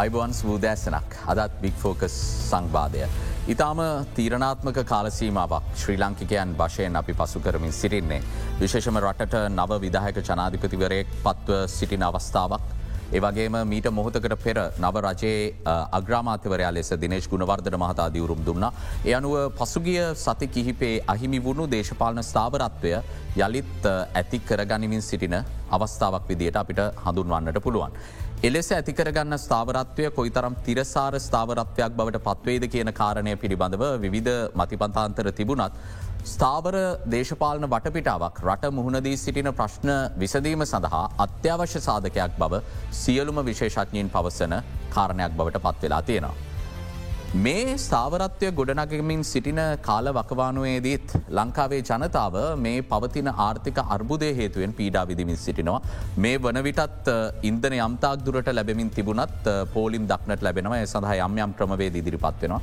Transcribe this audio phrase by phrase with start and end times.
[0.00, 2.14] අයිබෝන්ස් වූදෑසනක් අදත් බික් ෆෝකස්
[2.48, 3.02] සංවාදය.
[3.46, 3.80] ඉතාම
[4.16, 8.22] තීරණාත්මක කාලසීමාවක් ශ්‍රී ලංකිකයන් වශයෙන් අපි පසු කරමින් සිරින්නේ.
[8.60, 12.64] විශේෂම රටට නව විදාහක ජනාධිපතිවරයෙක් පත්ව සිටින අවස්ථාවක්.
[13.12, 15.52] ඒවගේම මීට මොහොතකට පෙර නව රජයේ
[15.92, 18.66] අග්‍රාමාත්‍යවරයා ලෙස දිනේශ් ගුණවර්ධන මහතා දිවරුම් දුන්න.
[19.04, 22.94] එ අනුව පසුගිය සති කිහිපේ අහිමි වුණු දේශපාලන ස්ථාවරත්වය
[23.38, 25.36] යළිත් ඇති කරගනිමින් සිටින
[25.70, 27.92] අවස්ථාවක් විදියට අපිට හඳුන්වන්නට පුළුවන්.
[28.40, 35.76] එලෙස ඇතිකරගන්න ස්ථාවරත්වය කොයිතරම් තිරසාර ස්ථාවරත්වයක් බවට පත්වේද කියන කාරණය පිළිබඳව විවිධ මතිපන්තාන්තර තිබුණත්.
[36.24, 36.76] ස්ථාවර
[37.06, 42.62] දේශපාලන වටපිටාවක් රට මුහුණදී සිටින ප්‍රශ්න විසදීම සඳහා අත්‍යවශ්‍ය සාධකයක් බව
[42.94, 44.56] සියලුම විශේෂඥයෙන් පවසන
[44.90, 46.49] කාරණයක් බවට පත්වෙලා තියෙනවා.
[47.32, 55.36] මේ ස්ථාවරත්වය ගොඩනගමින් සිටින කාල වකවානුවේදීත් ලංකාවේ ජනතාව මේ පවතින ආර්ථික අර්බුදය හේතුවෙන් පීඩා විදිමින්
[55.36, 55.80] සිටිනවා.
[56.16, 57.10] මේ වන විටත්
[57.42, 62.60] ඉන්දන යම්තාක් දුරට ලැබමින් තිබුණත් පෝලිම් දක්නට ලැබෙනවා සඳහ යම් යම් ක්‍රමවේද ඉදිරිපත් වෙනවා.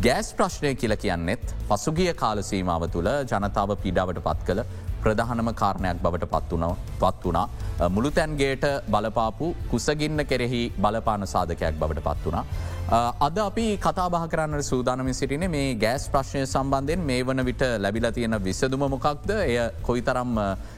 [0.00, 4.64] ගෑස් ප්‍රශ්නය කියල කියන්නෙත් පසුගිය කාලසීමාව තුළ ජනතාව පීඩාවට පත් කළ
[5.06, 6.64] ප්‍රධානම කාරණයක් බවට පත්වන
[7.00, 7.46] පත් වනා.
[7.88, 12.44] මුළුතැන්ගේට බලපාපු කුසගින්න කෙරෙහි බලපාන සාධකයක් බවට පත් වනා.
[12.88, 18.36] අද අපි කතාබහ කරන්න සූදානම සිටින මේ ගෑස් ප්‍රශ්නය සම්බන්ධයෙන් මේ වන විට ලැබිල තියෙන
[18.40, 20.34] විසදුම මොකක්ද එය කොයිතරම්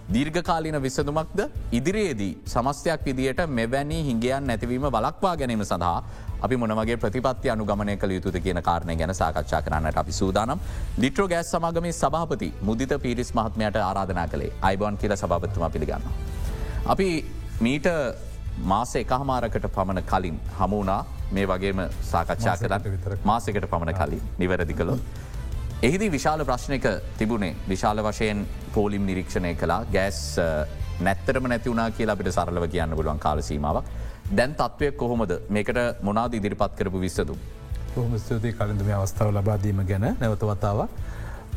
[0.09, 5.99] දීර්ඝකාලීන විසදුමක්ද ඉදිරියේදී සමස්තයක් විදියට මෙවැනි හිංගයන් නැතිවීම බලක්වා ගැනීම සඳහා
[6.41, 10.65] අපි මොනවගේ ප්‍රතිපත්ති අනුගමනය කළ යුතුද කියන කාරණය ගැන සාකච්ඡා කරන්නට අපි සූදානම්
[10.99, 16.09] ලිට්‍රෝ ගෑස් සමාගමේ සභාපති මුදිත පිරිස් මහත්මයට ආරාධනා කළේ අයිබෝන් කියල සභාපත්තුම පිළිගන්න.
[16.87, 17.09] අපි
[17.61, 17.89] මීට
[18.65, 21.01] මාස එකහමාරකට පමණ කලින් හමුණා
[21.33, 25.01] මේ වගේම සාකච්ඡා කරත් මාසකට පමණ කලින් නිවැරදි කළොත්.
[25.83, 26.87] එහිදි විශාල ප්‍රශ්නයක
[27.19, 30.21] තිබුණේ විශාල වශයෙන් පෝලිම් නිරීක්ෂණය කලා ගෑස්
[31.01, 33.91] නැත්තරම නැතිවුණනා කියලා අපිට සරලව කියන්න පුළුවන් කාලසීමාවක්.
[34.37, 37.37] දැන් තත්ත්වය කොහොමද මේකට මොනාද ඉදිරිපත් කරපු විස්සතු.
[37.97, 40.81] හොම ස්තුතියි කලින්ඳ මේ අවස්ථාව ලබාදීම ගැන නැවතවතාව.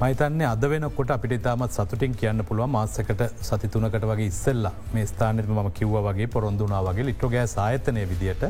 [0.01, 5.71] මයිතන්නේ අද වෙනකොට අපිට ඉතාමත් සතුටින් කියන්න පුළුවන් මාසකට සතිතුනකට වගේ ඉස්සල්ලා මේ ස්ථානත ම
[5.79, 8.47] කිව්ව වගේ පොරොන්දුනා වගේ ලිට්‍රෝගෑ සායතනය විදියට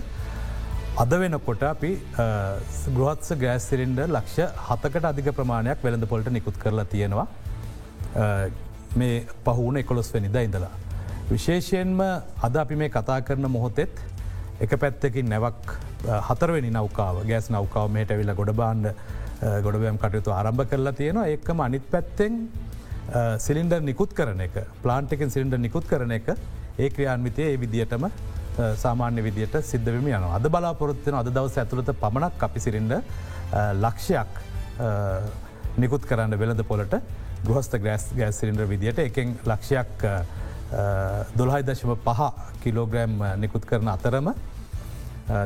[1.03, 1.91] අද වෙනකොට අපි
[2.97, 7.27] ගෘහත්ස ගෑස් සිරින්ඩ ලක්ෂ හතකට අධික ප්‍රමාණයක් වෙළඳ පොලට නිකුත් කරලා තියෙනවා
[9.01, 10.71] මේ පහුන එකොළොස් වැනිද ඉඳලා.
[11.33, 11.99] විශේෂයෙන්ම
[12.47, 14.01] අද අපි මේ කතා කරන මොහොතෙත්
[14.65, 15.73] එක පැත්තකින් නැවක්
[16.27, 18.91] හතරවෙනි නෞකාව ගෑස් නෞකාව මේට විල්ල ගොඩබාන්ඩ
[19.65, 21.31] ගොඩබයම් කටයුතු ආරම්භ කරලා තියෙනවා.
[21.35, 22.35] එක්කම අනිත් පැත්තෙන්
[23.39, 26.29] සිලින්ඩර් නිකුත් කරන එක ප්ලාන්ටිකෙන් සිලින්ඩර් නිකුත් කරන එක
[26.77, 28.05] ඒ ක්‍රියාන්විතය ඒ විදිහටම
[28.75, 32.93] සාමාන්‍ය විදියට සිද්ධවම යන අද බලාපොරොත්වන අද දවස ඇතුළත පමණක් අපිසිරින්ට
[33.81, 34.31] ලක්ෂයක්
[35.77, 36.95] නිකුත් කරන්න වෙළඳ පොලට
[37.47, 40.07] ගෘහස්ත ග්‍රස් ගෑස් සිරින්ඩර් විදියට එකෙන් ලක්ෂයක්
[41.37, 42.31] දොළහයි දශම පහ
[42.63, 44.31] කිලෝග්‍රෑම් නිකුත් කරන අතරම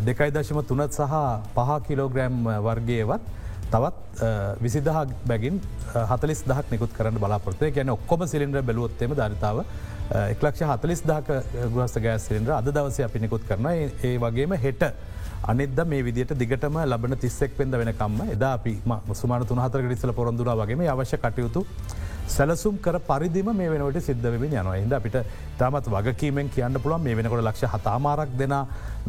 [0.01, 1.16] දෙකයි දශම තුනත් සහ
[1.56, 3.34] පහ කිලෝග්‍රෑම් වර්ගේවත්
[3.72, 4.29] තවත්
[4.62, 4.90] විසිදහ
[5.25, 5.59] බැගින්
[6.12, 9.63] හතලිස් දහක් නිකුත් කරන්න බලාපොරතය ගැන ඔක්කොම සිලින්ඩ බැලුවොත්තේම ධරිතාව
[10.29, 11.29] එක්ලක්ෂ හතලිස් දාක
[11.75, 14.88] ග්‍රස්ත ගෑස්සිලින්ඩ අද දවසය අපි නිකුත් කරන ඒ වගේම හෙට
[15.46, 18.73] අනිද මේ විදිට දිගටම ලබන තිස්සෙක් පෙන්ද වෙනකම්ම එදා අපි
[19.13, 21.66] සුමාන තුනහතර ගිරිසල පොරොන්දුරා වගේම අවශ්‍ය කටයුතු
[22.27, 25.17] සැලසුම් කර පරිදිම මේ වෙනට සිද්ධවෙමින් යනවා හිද අපිට
[25.59, 28.55] තමත් වගකීමෙන් කියන්න පුළුවන් මේ වෙනකොට ලක්ෂ හතාමාරක් දෙෙන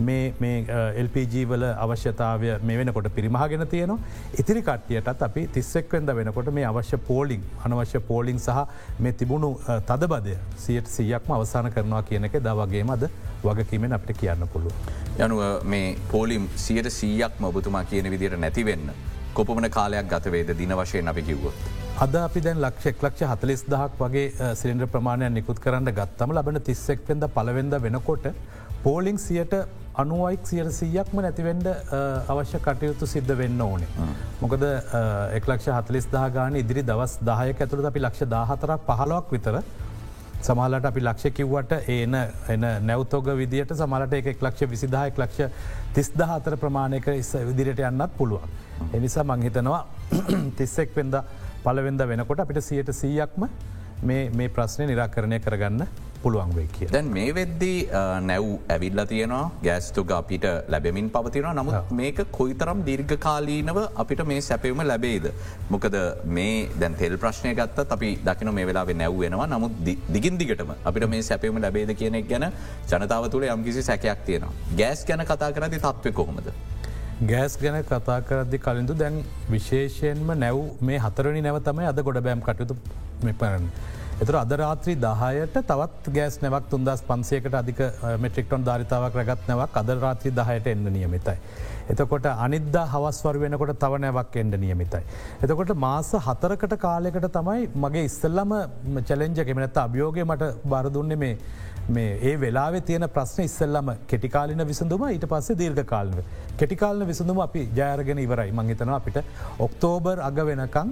[0.08, 0.58] මේ
[1.04, 3.98] LPG වල අවශ්‍යතාවය මේ වෙනකොට පිරිමහගෙන තියනවා.
[4.40, 8.60] ඉතිරි කට්ටියටත් අපි තිස්සෙක්වෙන්ද වෙනකොට මේ අවශ්‍ය පෝලිං අනවශ්‍ය පෝලිං සහ
[9.00, 9.50] මේ තිබුණු
[9.88, 13.08] තදබදය සියට සියක්ම අවසාන කරනවා කියන එක දවගේම අද
[13.42, 14.72] වගකීමෙන් අපිට කියන්න පුළුව.
[15.18, 18.90] යනුව මේ පෝලිම් සියට සීයක්ම ඔබතුමා කියන විදිට නැතිවෙන්න.
[19.38, 21.56] කොපමන කාලයක් ගතවේද දින වශයෙන් අපි කිව්වොත්.
[22.04, 27.26] අද අපි දැන් ලක්ෂෙක් ලක්ෂ හතලිස් දහක් වගේ සිලින්ඩ ප්‍රමාණයක් නිකුත් කරන්න ගත්තම ලබන තිස්සෙක්වෙද
[27.38, 28.26] පලවෙද වෙනකොට
[28.84, 29.54] පෝලිං සියට
[30.02, 31.66] අනුවයික් සියට සීයක්ම නැතිවෙන්ඩ
[32.32, 33.88] අවශ්‍ය කටයුතු සිද්ධ වෙන්න ඕනේ.
[34.42, 34.66] මොකද
[35.38, 39.58] එක්ලක්ෂ හතලිස් දාගාන ඉදිරි දවස් දායක ඇතුළ අපි ලක්ෂ දාහතරක් පහලොක් විතර
[40.48, 42.14] සමහලට අපි ලක්ෂ කිව්වට ඒන
[42.54, 45.50] එන නැවතෝග විදිට සමලට එක ලක්ෂ විසිදාහක් ලක්ෂ
[45.96, 48.54] තිස්ද හතර ප්‍රමාණයක ඉස්ස විදිරයට යන්නත් පුළුවන්.
[48.92, 49.82] එනිසා මංහිතනවා
[50.58, 51.16] තිස්සෙක් වෙද
[51.64, 53.48] පලවෙද වෙනකොට අපිට සියට සීයක්ම
[54.02, 55.86] මේ ප්‍රශ්නය නිරාකරණය කරගන්න
[56.22, 56.88] පුළුවන් වේ කිය.
[56.92, 57.88] දැන් මේ වෙද්දී
[58.28, 65.26] නැව් ඇවිල්ල තියනවා ගෑස්තුග අපිට ලැබෙමින් පවතිනවා නමුත් මේක කොයිතරම් දීර්ඝකාලීනව අපිට මේ සැපවම ලැබේද.
[65.70, 65.96] මොකද
[66.38, 69.74] මේ දැන් තෙල් ප්‍රශ්නය ගත්තත් අපි දකින මේ වෙලාවෙ නැව්වෙනවා නමුත්
[70.14, 72.48] දිගින් දිගටම අපිට මේ සැපවම ලැබේද කියනෙක් ගැන
[72.92, 74.54] ජනතාව තුළ යම්කිසි සැකයක් තියෙනවා.
[74.78, 76.50] ගෑස් ගැන කතා කරදි තත්ව කොහොමද.
[77.22, 79.14] ගෑස් ගැන කතා කරදදි කලින්ඳු දැන්
[79.48, 82.76] විශේෂයෙන්ම නැව් මේ හතරනි නැව තමයි අද ගොඩ බෑම් කටයුතු
[83.22, 83.70] මෙපරන්න.
[84.20, 87.80] එතුර අදරාත්‍රී දහයට තවත් ගෑස් නැවක් තුන්දස් පන්සයකට අධික
[88.20, 91.36] මෙට්‍රික්ටොන් ධරිතාවක් රගත් නැවක් අදරාත්‍රී දහයට එන්න නියමිතයි.
[91.88, 95.02] එතකොට අනිද්ද හවස්වර වෙනකොට තව නැවක් එන්ඩ නියමිතයි.
[95.42, 98.52] එතකොට මාස හතරකට කාලෙකට තමයි මගේ ඉස්සල්ලම
[99.08, 101.38] චලෙන්ජ කෙමනැත්ත අභියෝගය මට බරදුන්නේ මේ
[101.88, 106.16] මේ ඒ වෙලා තියන ප්‍රශ්න ඉස්සල්ලම කෙටිකාලින විසඳුම ඊට පස්සේ දීර්ඝ කාලව.
[106.56, 109.20] කෙටිකාලන විසඳුම අපි ජයරගෙන ඉවරයි මංහිතන අපිට
[109.58, 110.90] ඔක්තෝබර් අග වෙනකං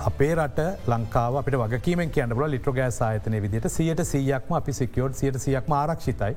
[0.00, 5.14] අපේ රට ලංකාව අපට වගකීමෙන් කියන්න බල ලිට්‍ර ගෑ ආයතන විදිට සියට සියයක්ම අපි සිකයෝඩ්
[5.14, 6.36] සියට සියක්ම ආරක්ෂිතයි.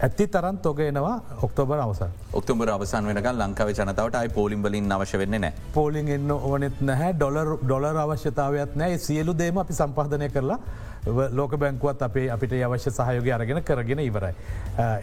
[0.00, 2.00] ඇත්ති තරන් තොගේනවා ඔක්තෝබර් අවස.
[2.32, 8.00] ඔක්තුමර අවසන් වෙනක ලංකාව ජනතාවට අයි පෝලිම්බලින් අවශ්‍ය වෙන්න නෑ පෝලිින් එන්න ඕනෙත් නැහැ ඩොලර්
[8.04, 10.58] අවශ්‍යතාවයක් නෑ සියලු දේම අපි සම්පාධනය කරලා
[11.04, 14.34] ලෝක බැංකුවත් අපේ අපිට අවශ්‍ය සහයෝග අරගෙන කරගෙන ඉවරයි.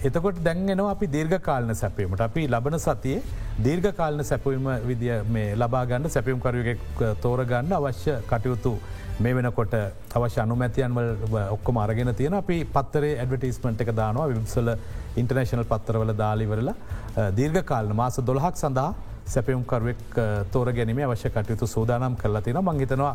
[0.04, 3.22] එතකොට දැන්ගෙනවා අපි දීර්ඝ කාලන සැපීමට අපි ලබන සතියේ
[3.62, 6.80] දීර්ඝ කාලන සැපීම විදිිය මේ ලබාගන්න සැපියම් කරුවගෙක්
[7.22, 8.74] තෝරගන්න අවශ්‍ය කටයුතු
[9.20, 9.76] මේ වෙනකොට
[10.16, 14.28] අවශ්‍ය අනුමැතියන්වල ඔක්කොම අරගෙන තියෙන අපි පත්තරේ ඇඩවටිස්මට් එක දානවා.
[14.30, 14.72] විසල
[15.18, 18.94] ඉන්ටර්නේශනල් පත්තරවල දාලිවරලා දීර්ඝ කාලන මාස දොළහක් සඳහා
[19.26, 20.16] සැපයුම් කරුවෙක්
[20.52, 23.14] තෝර ගැනීම අවශ්‍ය කටයුතු සූදානම් කරලා තියෙන මංහිතනවා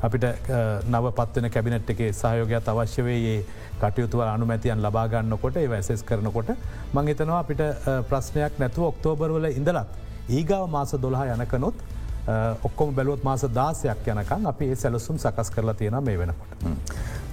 [0.00, 0.24] අපිට
[0.86, 3.38] නව පත්වන කැබිනට් එකේ සහයෝගයක් අවශ්‍යවයේ
[3.80, 6.50] කටයුතුව අනුමැතියන් ලබාගන්නකොට ඒ වැසෙස් කරනකොට
[6.94, 7.62] මං එතනවා අපිට
[8.10, 9.96] ප්‍රශ්නයක් නැතුව ඔක්තෝබර්වල ඉඳලත්
[10.30, 11.86] ඒගාව මාස දොළහා යනකනොත්
[12.62, 16.66] ඔක්කොම බැලුවත් මාස දාසයක් යනකං අපි ඒ සැලසුම් සකස් කරලා තියෙන මේ වෙනකොට.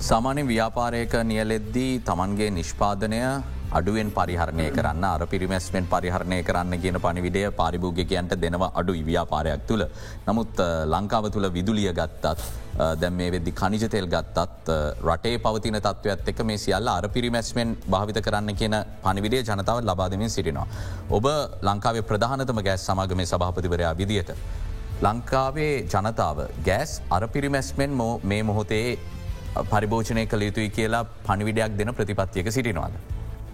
[0.02, 3.22] සාමාන්‍ය ව්‍යාපාරයක නියලෙද්දී තමන්ගේ නිෂ්පාදනය
[3.78, 9.84] අඩුවෙන් පරිහරණය කරන්න අර පිරිමැස්මෙන් පරිහරණය කරන්න කියන පනිවිඩය පාරිභෝගකයන්ට දෙනවා අඩු ව්‍යාපාරයක් තුළ.
[10.28, 10.62] නමුත්
[10.94, 12.44] ලංකාව තුළ විදුලිය ගත්තත්
[13.02, 14.70] දැම් මේ වෙද්දි කනිජතෙල් ගත්තත්
[15.08, 18.76] රටේ පවතින තත්ත්වත් එක මේ සියල්ල අර පිරිමැස්මෙන් භාවිත කරන්න කියන
[19.06, 20.68] පනිවිඩේ ජනතාව ලබාදමින් සිටිනවා.
[21.18, 21.26] ඔබ
[21.70, 24.32] ලංකාවේ ප්‍රධානතම ගෑස් සමාගම සභාපතිවරයා විදියට.
[25.02, 26.38] ලංකාවේ ජනතාව
[26.68, 27.92] ගෑස් අර පිරිමැස්මෙන්
[28.24, 28.88] මේ මොහොතේ
[29.72, 32.96] පරිභෝෂණය කළ යුතුයි කියලා පනිවිඩයක් දෙන ප්‍රතිපත්තියක සිටිනවාද.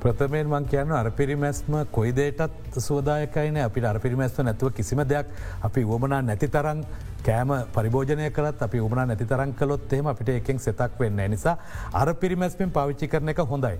[0.02, 5.28] ප්‍රථමයෙන් මං කියන්න අර පිරිමැස්ම කොයිදේටත් සුවදායකයින අපිට අර පිරිමැස්ම නැතුව කිසිම දෙයක්
[5.62, 6.80] අපි වමනා නැති තරන්
[7.24, 11.58] කෑම පරිභෝජනය කරත් අපි උමනා නැති තරන් කලොත් එහෙම අපිට එකෙන් සෙතක් වෙන්න නිසා
[11.94, 13.78] අර පිරිමැස්මෙන් පවිච්චි කරන එක හොඳයි.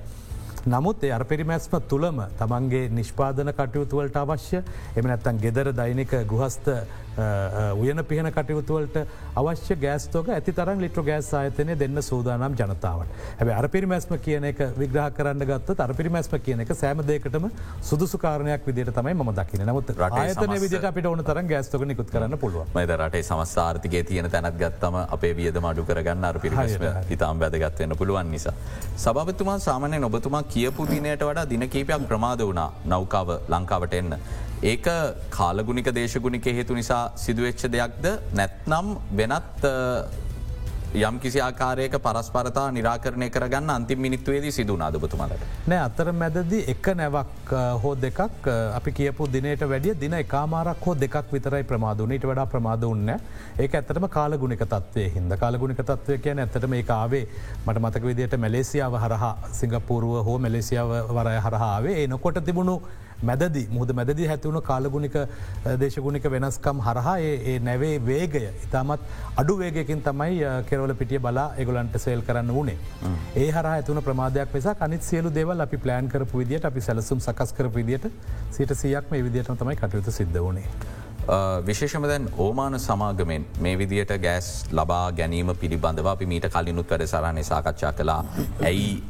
[0.68, 4.60] නමුත් ඒ අර පිරිමැස්ම තුළම තමන්ගේ නිෂ්පාදන කටයුතුවලට අවශ්‍ය
[4.96, 6.68] එම නැත්තන් ගෙදර දෛනික ගෘහස්ත
[7.18, 8.98] උයන පිහන කටයුතුවලට
[9.36, 13.10] අවශ්‍ය ගෑස්තෝක ඇති තරම් ලිට්‍ර ගෑස් ආයතනය දෙන්න සූදානම් ජනතාවට.
[13.40, 17.50] හැබ අර පිරිමැස්ම කියන එක විග්‍රහ කරන්න ගත්ත අර පිරිමැස්ම කියන එක සෑමදයකටම
[17.82, 22.38] සුදුසු කාරණයක් විදිට තමයි ම දකින නමුත් ආයතන විදිට අපිට ඕන තරම් ගෑස්තක නිකුත් කරන්න
[22.38, 27.98] පුළුව මද රටේ සමස්ථාර්ථකය තියෙන තැනත් ගත්තම අපේ වියද මඩු කරගන්න අර පිරිමැස්ම ඉතාම් වැදගත්වන්න
[27.98, 28.54] පුළුවන් නිසා.
[28.98, 34.16] සභාපතුමා සාමනය නොබතුමා කියපු දිනයට වඩා දින කීපයක් ප්‍රමාද වුණා නෞකාව ලංකාවට එන්න.
[34.64, 34.88] ඒක
[35.32, 38.06] කාලගුණික දේශගුණික හේතු නිසා සිදුවච්ච දෙයක්ද?
[38.34, 39.66] නැත්නම් වෙනත්
[40.94, 45.46] යම් කිසි ආකාරයක පරස්පරතා නිරාකරණය කරගන්න අන්තිම මිනිත්තුවේදී සිදුවන අදබතුමලට.
[45.68, 51.32] නෑ අතර මැදදි එක නැවක් හෝ දෙකක් අපි කියපු දිනයට වැඩිය දින එකමාරක් හෝ දෙකක්
[51.32, 56.84] විතරයි ප්‍රමාදුනට වඩා ප්‍රමාද උන්න ඒ ඇතටම කාලගුණික තත්වය හිද කාලගුණික තත්වය කියන ඇතටම ඒ
[56.92, 57.26] ආවේ
[57.66, 62.82] මට මතක විදියට මැලේසියාව හරහා සිංගපූරුව හෝ මැලේසියාව වරය හරහාාවේ ඒ නොකොට තිබුණු
[63.30, 65.18] මැදදි මුහද මැදදි හැතිවුණු කාලගුණික
[65.84, 69.06] දේශගුණික වෙනස්කම් හරහා ඒ නැවේ වේගය ඉතාමත්
[69.44, 70.40] අඩු වේගකින් තමයි
[70.70, 72.78] කෙරවල පිටිය බලා එගොලන්ට සේල් කරන්න වනේ.
[73.36, 77.54] ඒ හර ඇතුන ප්‍රමාදයක් වෙසා අනිත් සියලු දෙවල් අපි ප්ලෑන් කරපු විදිට අපි සැලසුම් සකස්
[77.60, 78.10] කර විදිට
[78.58, 80.68] සිට සියක් මේ විදිට තමයි කටයුතු සිද්ධ වනේ.
[81.66, 87.44] විශේෂම දැන් ඕමාන සමාගමෙන් මේ විදියට ගෑස් ලබා ගැනීම පිළිබඳව අපි මීට කලිනුත් වැඩ සරහනේ
[87.44, 88.24] සාකච්ඡා කලා
[88.70, 89.04] ඇයි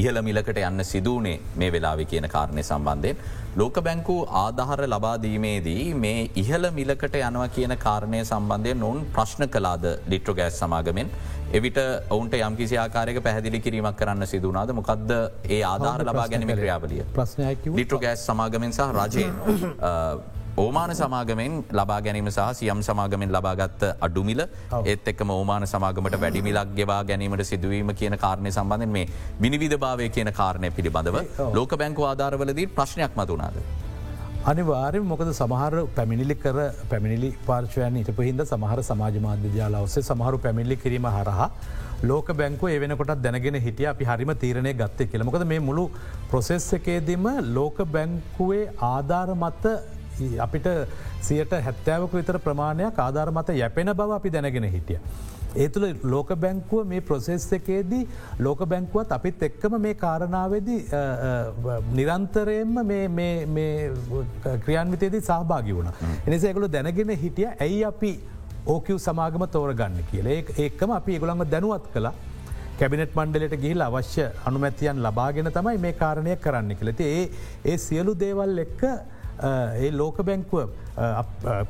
[0.00, 3.16] ඉහළ මිලකට යන්න සිදුවනේ මේ වෙලාවෙ කියන කාරණය සම්බන්ධයෙන්.
[3.56, 10.38] ලෝක බැංකු ආධහර ලබාදීමේදී මේ ඉහළ මිලකට යනවා කියන කාරණය සම්බන්ධය නොවන් ප්‍රශ්න කලාද ලිට්‍රෝ
[10.40, 11.10] ගෑස් සමාගමෙන්.
[11.50, 11.78] එවිට
[12.10, 15.12] ඔවුන්ට යම්කිසි ආකාරයක පැහදිලි කිරීමක් කරන්න සිදුනාද මොකක්ද
[15.48, 19.24] ඒ ආධාර ලබා ගැනීම ක්‍රියාවලිය ප්‍රශ්නයක් ලිට්‍රෝ ගෑස් සමාගමෙන් සහ රජය
[20.58, 24.42] ඕමාන සමාගමෙන් ලබා ගැනීම සහ සියම් සමාගමෙන් ලබාගත්ත අඩුමිල.
[24.84, 29.08] ඒත් එක්ම ඕමාන සමාගමට වැඩිමිලක් ගෙවා ගැනීමට සිදුවීම කියන කාරණය සම්බන්ධෙන් මේ
[29.40, 31.18] විනිවිධ භාවය කියන කාරණය පිළිබඳව
[31.58, 33.58] ලෝක බැංකු ආධාරවලදී ප්‍රශ්නයක් මතුනාද.
[34.44, 36.58] අනිවාරය මොකද සමහර පැමිණිලි කර
[36.90, 41.48] පැමිණිලි පාර්ශවයන් ඉට පහින්ද සමහර සමාජ මාධ්‍යජාල ඔස්සේ සමහරු පැමිල්ලි කිරීම හරහා
[42.10, 45.84] ලෝක බැංකු ඒවෙනකොට දැනගෙන හිටිය අපි හරිම තීරණය ගත්තය කියලමකද මේ මුළු
[46.32, 49.74] ප්‍රොසෙස් එකේදීම ලෝක බැංකුවේ ආධාර මත්ත
[50.46, 50.68] අපිට
[51.22, 55.00] සියට හැත්තෑවක විතර ප්‍රමාණයක් ආධාර මත යැපෙන බව අපි දැනගෙන හිටිය.
[55.56, 58.06] ඒ තුළ ලෝක බැංකුව මේ ප්‍රොසෙස් එකේදී
[58.40, 60.80] ලෝක බැංකුවත් අපිත් එක්කම මේ කාරණාවේදී
[61.98, 62.74] නිරන්තරයෙන්ම
[64.64, 65.92] ක්‍රියන්විතයේදී සහභාගි වුණ.
[66.26, 68.12] එනිසේකළු දැනගෙන හිටිය ඇයි අපි
[68.66, 70.00] ඕකව් සමාගම තෝරගන්න?
[70.10, 70.26] කියල.
[70.26, 72.14] ඒ ඒකම අපි ඒගොළඟ දැනුවත් කලා
[72.80, 77.24] කැබිනට මණ්ඩලට ගිහිල් අවශ්‍ය අනුමැතියන් ලබාගෙන තමයි මේ කාරණය කරන්න කළති ඒ
[77.64, 78.82] ඒ සියලු දේවල් එක්ක
[79.42, 80.70] ඒ ලෝක බැංකුව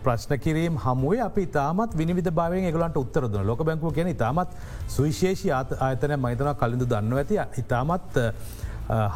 [0.05, 4.57] ප්‍රශ්න කිරීම් හමුවේ අපි තාමත් විනිධ භාවෙන් ගලන්ට උත්තරද ලෝක බැංකුව කියෙන ඉතාමත්
[4.97, 7.37] සුවිශේෂී ආතනය මහිතන කලින්ඳ දන්න ඇති.
[7.63, 8.19] ඉතාමත්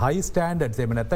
[0.03, 1.13] හයි ස්ටන්ඩඩ් එම නැත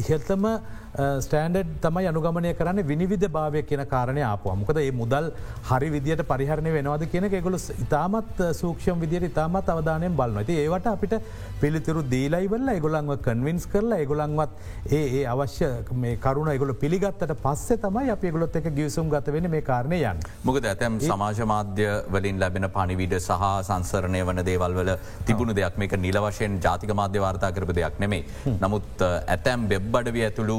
[0.00, 0.46] ඉහෙල්තම
[0.94, 5.30] ස්ටන්ඩඩ් තමයි අනුගමනය කරන්න විනිවිධ භාවය කියන කාරණය ආපුවා මොකද ඒ මුදල්
[5.70, 11.14] හරි විදිට පරිහරණය වෙනවාද කියන එකගොල ඉතාමත් සූක්ෂම් විදියට ඉතාමත් අවධානයෙන් බලන්න ඇති ඒවට අපිට
[11.62, 15.70] පිළිතුරු දීලයිවල්ල එගොලන්ව කන්වින්ස් කරලා එගොලන්වත් ඒ අවශ්‍ය
[16.02, 20.20] මේ කරුණ එගොල පිළිගත්තට පස්සේ තමයි අප ගොලොත් එක ගියසුම් ගත වෙන මේ කාරණය යන්.
[20.44, 24.92] මොකද ඇතැම් සමාජ මාධ්‍ය වලින් ලැබෙන පනිවිඩ සහ සංසරණය වන දේවල් වල
[25.26, 25.78] තිබුණු දෙයක්.
[25.78, 28.22] මේක නිල වශයෙන් ජාතික මාධ්‍ය වාර්තා කරපු දෙයක් නෙමේ.
[28.60, 30.58] නමුත් ඇතැම් බෙබ්බඩවිය ඇතුළු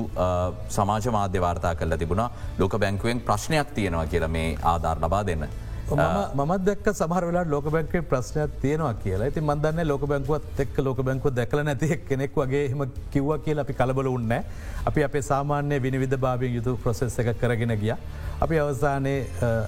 [0.78, 5.46] සමාජ මාධ්‍ය වාර්තා කරලා තිබුණා ලෝක බැංකුවෙන් ප්‍රශ්නයක් තියෙනවා කියල මේ ආධාර ලබා දෙන්න.
[5.92, 11.00] මත් දක් සමහර වෙලා ලෝක බැංකේ ප්‍රශ්නයක් තියෙනවා කියලා ඇති මන්දන්න ලෝක බැංකුවත් එක් ලෝක
[11.08, 14.34] බැංකුව දැකල නැති කෙනෙක් වගේ එම කිව්ව කියල අපි කලබල උන්න
[14.92, 17.94] අපි අපේ සාමාන්‍ය විනිවිධ භාවයෙන් යුතු ප්‍රසෙස් එක කරගෙන ගිය.
[18.44, 19.20] අපි අවසානයේ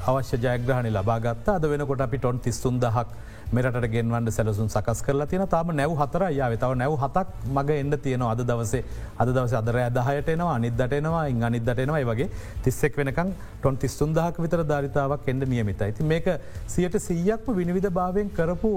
[0.09, 3.07] අවශ්‍ය ජයග්‍රහණි ලබාගත්ත අද වෙනකොට අපි ටොන් තිස්තුන් දහක්
[3.51, 7.97] මෙරට ගෙන්වන්ට සැලසුන් සකස් කරලා තියෙන තාම නැව් හතර යාව තව නැව් හතක් මග එන්න
[7.97, 8.31] තියෙනවා.
[8.31, 8.83] අද දවසේ
[9.17, 12.29] අද දවස අදර අදහයටනවා අනිදටනවා ඉං අනිදටනවා වගේ
[12.63, 16.27] තිස්සෙක් වෙනකං ටොන් තිස්තුන්දහක් විතර ධරිතාවක් එන්න නියමිත ඇති මේක
[16.67, 18.73] සියට සීයක්ම විනිවිධ භාවයෙන් කරපු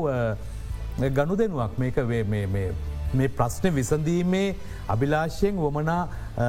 [0.98, 2.68] ගණු දෙනුවක් මේක මේ
[3.12, 4.54] ප්‍රශ්න විසඳීමේ
[4.88, 6.00] අභිලාශයෙන් වමනා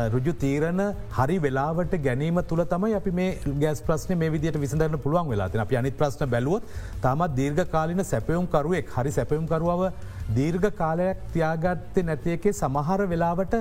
[0.10, 0.82] රුජු තීරණ
[1.18, 5.74] හරි වෙලාවට ගැනීම තුළ තමයි අපි මේ ගැස් ප්‍රශ්න මේ විදිට විසඳරන්න පුළුවන් වෙලාතින අප
[5.74, 6.64] අනිත් ප්‍රශ්න බැලුවොත්
[7.02, 9.94] තමත් දීර්ඝ කාලින සැපයුම් කරුවෙක් හරි සැපයුම් කරුවාව
[10.36, 13.56] දීර්ඝ කාලයක් තියාගත්තේ නැතියකේ සමහර වෙලාවට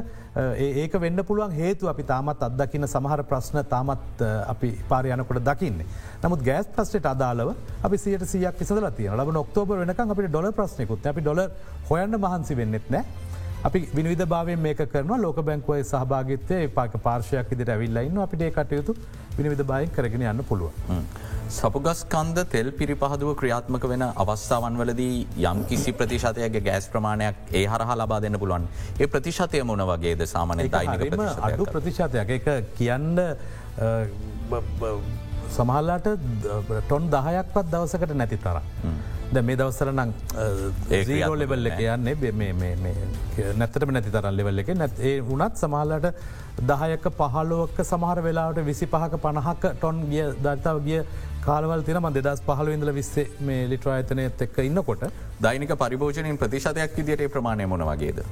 [0.80, 5.87] ඒක වෙන්න පුළුවන් හේතු අපි තාමත් අත්දකින සමහර ප්‍රශ්න තාමත් අපි පාරයනකොට දකින්නේ.
[6.25, 11.06] නමුත් ගෑස් ප්‍රශ්ට අදාලව අපි සියට සියක් විසදල තිය ලබ ඔක්තෝබ වෙනක අපට ඩොල ප්‍රශ්නයකුත්
[11.06, 11.42] අපි ඩොල
[11.90, 13.04] හොයන්න මහන්සි වෙන්නෙත් නෑ
[13.64, 18.94] අපි විනිධ භාවෙන් මේක කරන ලෝක බැංකුවයි සහභාගිත්වය පාක පාර්ශයක් ඉදිට ඇවිල්ලයින්න අපිට කටයුතු
[19.38, 20.71] විනිවිධ භායෙන් කරගෙන යන්න පුළුව.
[21.50, 28.21] සපුගස්කන්ද තෙල් පිරිපහදුව ක්‍රියාත්මක වෙන අවස්ථාවන් වලදී යම් කිසි ප්‍රතිශතයගේ ගෑස් ප්‍රමාණයක් ඒ හරහා ලබා
[28.25, 28.66] දෙන්න පුළුවන්.
[29.00, 31.16] ඒ ප්‍රතිශතය මොන වගේද සාමනය දයිනික
[31.49, 32.35] අඩු ප්‍රතිශතයක්.
[32.38, 32.47] එක
[32.78, 33.16] කියන්න
[35.57, 36.09] සමහල්ලාට
[36.83, 38.61] ටොන් දහයක්වත් දවසකට නැති තර.
[39.32, 40.12] ද මේ දවසර නං
[40.99, 42.14] ඒෝ ලෙවල් එක යන්නේ
[43.61, 44.70] නැතටම නැති තරල් ලෙවල් එක.
[44.82, 46.06] නැත් ඒ වනත් සමහලට
[46.70, 51.02] දහයක පහලුවක සමහර වෙලාට විසි පහක පණහක ටොන් ගිය දර්තාව ගිය
[51.47, 55.04] කාලවල් තින ම දෙදස් පහල ඉඳල විස්සේ මේ ලිට්‍රායතනයත් එක්ක ඉන්නකොට
[55.47, 58.25] දෛනික පරිභෝජනයෙන් ප්‍රතිශතයක් විදිට ප්‍රමාණය මොන වගේද.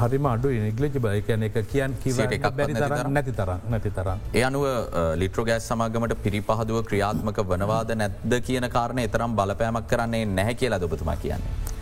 [0.00, 4.18] හරිම අඩු නිගලජ බය කියන එක කියන් තරන්න නැති තරන්න නැති තරන්න.
[4.34, 4.66] ඒ අනුව
[5.22, 11.76] ලිට්‍රෝගෑස් සමාගමට පිරිපහදුව ක්‍රියාත්මක වනවාද නැද්ද කියන කාරණය එතරම් බලපෑමක් කරන්නේ නැහැ කියලා දොබතුමා කියන්නේ.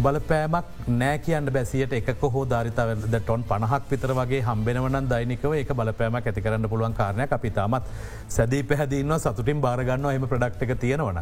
[0.00, 6.28] බලපෑමක් නෑ කියන්න බැසියට එක හෝ ධරිතවද ටොන් පණහක් විතර වගේ හම්බෙනවන දෛනිකව එක බලපෑමක්
[6.30, 7.90] ඇති කරන්න පුළුවන් කාරණය අපිතාමත්
[8.36, 11.20] සැදී පැහදින්න සතුටින් බාරගන්න එම ප්‍රඩක්් එක තියෙනවන.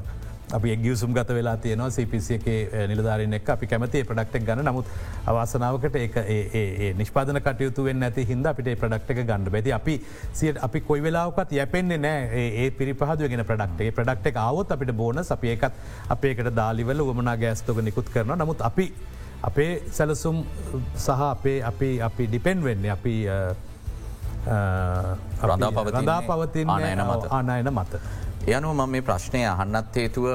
[0.52, 2.46] අපි එගියසුම් ගත වෙලා තියනවා සිපිසියක
[2.88, 4.64] නිලධාරන එක් අපි කැමති ප්‍රඩක්ටක් ගන්න.
[4.64, 4.86] නමුත්
[5.26, 9.94] අවාසනාවකට ඒ නිෂ්පාදන කටයුතුවෙන් ඇති හිද අපිට ප්‍රඩක්ටක ගන්න බැති අපි
[10.32, 15.80] සියට අපි කොයි වෙලාවකත් යැපෙන්න්නේ නෑ ඒ පිරිපහදුවගෙන ප්‍රඩක්ටේ ප්‍රඩක්ටක් අවොත් අපිට බෝන අපි ඒකත්
[16.08, 18.92] අපේකට දාලිවල වමනා ගෑස්තෝක නිකුත් කරන නමුත් අපි
[19.42, 20.44] අපේ සැලසුම්
[20.96, 23.14] සහ අපේ අපි අපි ඩිපෙන් වෙන්නේ අපි
[25.42, 26.70] රඳා පවතිරඳා පවතින්
[27.30, 27.94] ආනයන මත.
[28.48, 30.26] යනුව මම මේ ප්‍රශ්නය අහන්නත් හේතුව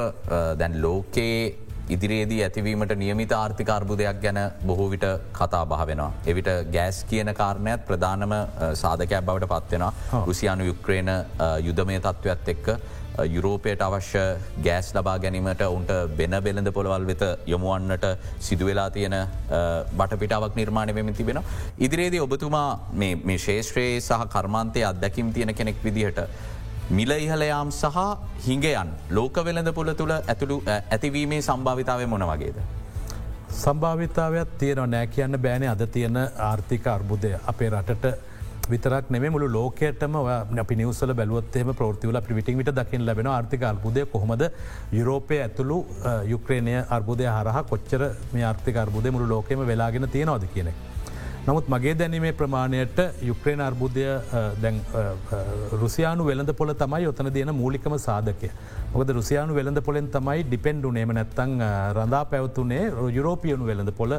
[0.59, 1.55] දැන් ලෝකයේ
[1.89, 6.11] ඉදිරියේදී ඇතිවීමට නියමිත ආර්ථික අර්බුදයක් ගැන බොහෝ විට කතා බහ වෙනවා.
[6.25, 8.35] එවිට ගෑස් කියන කාරණයත් ප්‍රධානම
[8.83, 11.11] සාධකයක් බවට පත්වෙනවා රුසියානු යුක්්‍රේණ
[11.67, 12.67] යුදමය තත්ත්වත් එක්ක
[13.35, 14.23] යුරෝපයට අවශ්‍ය
[14.63, 18.09] ගෑස් ලබා ගැනීමට උන්ට බෙන බෙලඳ පොළවල් වෙත යොමුවන්නට
[18.39, 19.15] සිදුවෙලා තියෙන
[19.97, 21.39] බටපිටාවක් නිර්මාණය වෙමින් තිබෙන.
[21.79, 26.27] ඉදිරියේදී ඔබතුමා මේ ශේෂත්‍රයේ සහ කර්මාන්තය අත්දැකිම් තියෙන කෙනෙක් විදිහට
[26.89, 27.97] මිල ඉහලයාම් සහ
[28.45, 32.57] හිඟයන් ලෝක වෙළඳ පුළ තුළ ඇතුළු ඇතිවීමේ සම්භාවිතාව මොන වගේද.
[33.63, 36.17] සම්භාවිතාවයක් තියෙන නෑ කියන්න බෑනේ අද තියෙන
[36.49, 38.05] ආර්ථික අර්බුදය අපේ රටට
[38.69, 40.15] විතරක් නෙම මුළු ලෝකයටම
[40.63, 44.43] අපි නිවසල බැලුවත්ේම ප්‍රෘතිවල පිටින් විට දකිින් ලැබෙන ආර්ථික අර්බුදය කොහොමද
[44.91, 45.77] යුරෝපය ඇතුළු
[46.33, 50.77] යුක්්‍රේණය අර්බුදය හරහ කොච්චර මේ ආර්ථික අර්බුදය මුළු ලෝකෙම වෙලාගෙන තියෙනවාද කියනෙක්.
[51.47, 54.05] නමුත් මගේ දැනීමේ ප්‍රමාණයට යුක්්‍රේණ අර්බුදය
[55.81, 58.49] රුසියානු වෙළඳ පොල තමයි ඔතන තියෙන මූලිකම සාධකය.
[58.93, 61.53] මොකද රුසියානු වෙළඳ පොලෙන් තමයි ඩිපෙන්ඩුනේම නැත්තං
[61.97, 62.81] රඳා පැවතුනේ
[63.17, 64.17] යුරෝපියනු වෙළඳ පොල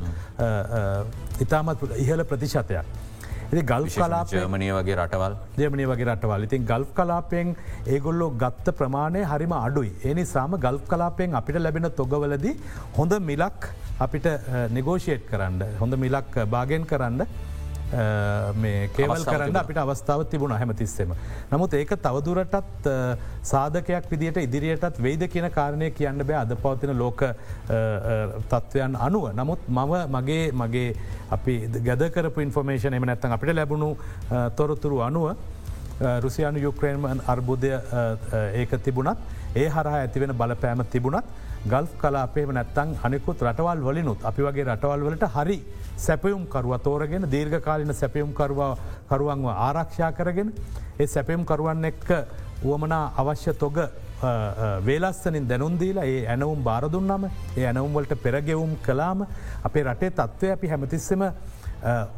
[1.46, 2.86] ඉතාමත් ඉහල ප්‍රතිශතයක්.
[3.52, 7.54] ගල් කලාප ජර්මණය වගේ රටවල් ජමනය වගේ රටවල් ඉතින් ගල්් කලාපෙන්
[7.86, 9.92] ඒගොල්ලෝ ගත්ත ප්‍රමාණය හරිම අඩුයි.
[10.04, 12.54] ඒනි සාම ගල්් කලාපෙන් අපිට ලැබෙන තොගවලදී
[12.98, 13.68] හොඳ මිලක්
[14.06, 14.26] අපිට
[14.76, 17.22] නෙගෝෂයට් කරන්න හොඳ මිලක් භාගෙන් කරන්න
[17.90, 21.12] කේවල් කරන්න අපිට අවස්ථාව තිබුණ හැමතිස්සෙම.
[21.52, 22.88] නමුත් ඒක තවදුරටත්
[23.42, 27.22] සාධකයක් විදිට ඉදිරියටත් වෙයිද කියන කාරණය කියන්න බෑ අද පවතින ලෝක
[28.50, 29.30] තත්ත්වයන් අනුව.
[29.34, 30.96] නමුත් මම මගේ මගේ
[31.30, 31.54] අපි
[31.88, 33.96] ගැදකරපු ඉන්ෆර්මේෂන් එම නැත්තන් අපිට ලැබුණු
[34.56, 35.36] තොරතුරු අනුව
[36.24, 37.72] රුසියානු යුක්‍රේන්ම අර්බුදය
[38.54, 39.18] ඒක තිබුණත්
[39.54, 41.24] ඒ හරහා ඇතිවෙන බලපෑම තිබුණත්
[41.66, 45.58] ගල්් කලාපේම නැත්තං අනිකුත් රටවල් වලිනුත් අපි වගේ රටවල් වලට හරි
[45.98, 48.32] සැපයුම් කරුව තෝරගෙන දීර්ඝ කාලින සැපයුම්
[49.10, 50.52] කරුවන්ව ආරක්ෂා කරගෙන
[50.98, 52.10] ඒ සැපයුම් කරුවන් එක්ක
[52.62, 53.78] වුවමනා අවශ්‍ය තොග
[54.82, 59.26] වේලස්සනින් දැනුන්දීලා ඒ ඇනවුම් බාරදුන්නම ඒ ඇනවුම්වලට පෙරගෙවුම් කලාම
[59.62, 61.24] අපේ රටේ තත්ත්වය අපි හැමතිස්සම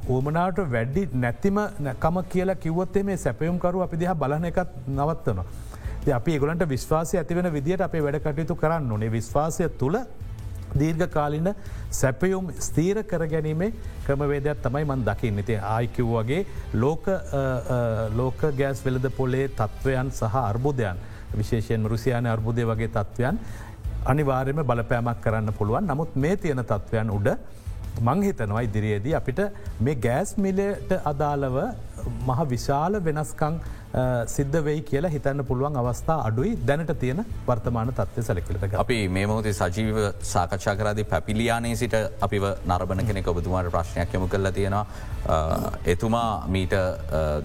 [0.09, 1.59] ඕමනාට වැඩ්ඩි නැතිම
[1.97, 5.49] කම කියලා කිව්වත්තේ මේ සැපයුම්කරු අපි දිහා බලන එකත් නවත්වනවා.
[6.07, 9.11] අපි ගොලන්ට විශ්වාසය ඇතිවෙන විදිට අපේ වැඩ කටයුතු කරන්න ඕනේ.
[9.11, 9.99] විශ්වාසය තුළ
[10.75, 11.55] දීර්ඝ කාලින
[11.91, 13.73] සැපයුම් ස්තීර කර ගැනීමේ
[14.07, 15.39] ක්‍රමවේදයක් තමයි මන් දකින්න.
[15.39, 17.07] ඉති ආයිකිව් වගේ ලෝක
[18.17, 20.99] ලෝක ගෑස් වෙලද පොලේ තත්ත්වයන් සහ අර්බුදයන්
[21.35, 23.39] විශේෂයෙන් රුසියාන අර්බුදය වගේ තත්ත්වයන්
[24.05, 25.87] අනිවාර්යම බලපෑමක් කරන්න පුළුවන්.
[25.87, 27.29] නමුත් මේ තියෙන තත්ත්වයන් උඩ
[28.01, 29.41] මංහිතනවා ඉදිරියේදී අපිට
[29.81, 31.57] මේ ගෑස් මිලට අදාළව
[32.27, 33.61] මහ විශාල වෙනස්කං
[34.35, 36.53] සිද්ධ වෙයි කියලා හිතන්න පුළුවන් අවස්ථා අඩුයි.
[36.71, 40.01] දැනට තියෙන වර්තමාන තත්වය සැලකිලට අපි මේ මොහොතේ සජීව
[40.33, 44.85] සාකච්ඡා කරදි පැපිලියානේ සිට අපිව නරබන කෙනෙ ඔබතුමාට ප්‍රශ්නයක් යමු කරලා තියෙනවා.
[45.95, 46.75] එතුමා මීට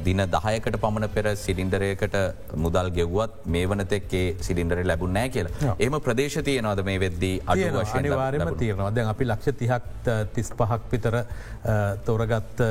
[0.06, 2.18] දින දහයකට පමණ පෙර සිලින්ඩරයකට
[2.66, 5.76] මුදල් ගෙව්වත් මේ වනතෙක්ේ සිලින්ඩර ලැබුන්නෑ කියලා.
[5.88, 8.92] එම ප්‍රදේශ තියනවද මේ වෙද්දී අඩ අනිවාරම තියෙනවා.
[9.00, 11.16] දැන් අපි ලක්ෂ තිහක් තිස් පහක් විතර
[12.06, 12.62] තෝරගත්ත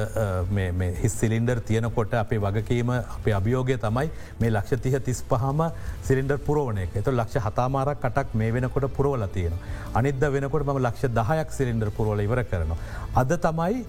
[1.03, 5.63] හිස් සිලින්ඩර් තියනකොට අපේ වගකීම අපේ අභියෝගය තමයි මේ ලක්ෂ තිහ තිස් පහම
[6.09, 9.55] සිලින්ඩර් පුරෝණයක එතු ලක්ෂ හතාමාරක් කටක් මේ වෙනකොට පුරවල තියෙන.
[9.95, 12.79] අනිද වෙනකොට ම ලක්ෂ දහයක් සිලින්ඩර් පුරවල ඉවර කරනවා.
[13.15, 13.85] අද තමයි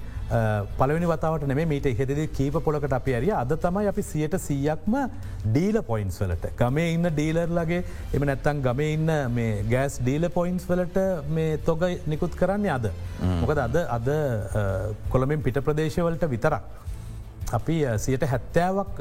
[0.79, 4.95] පලවනි වතාවට නෙේ මීට හෙදදි කීප පොලකට අපි ඇරිය අද තමයි අපි සියට සීයක්ම
[5.45, 7.81] ඩීල පොයින්ස් වලට ගමේ ඉන්න ඩීලර්ලගේ
[8.17, 11.03] එම නැත්තන් ගමේ ඉන්න මේ ගෑස් ඩීල පොයින්ස් වලට
[11.37, 12.89] මේ තොග නිකුත් කරන්නේ අද.
[13.41, 14.09] මොකද අද අද
[15.13, 16.63] කොළමින් පිට ප්‍රදේශවලට විතරක්.
[17.51, 18.99] අපි සියට හැත්තෑවක්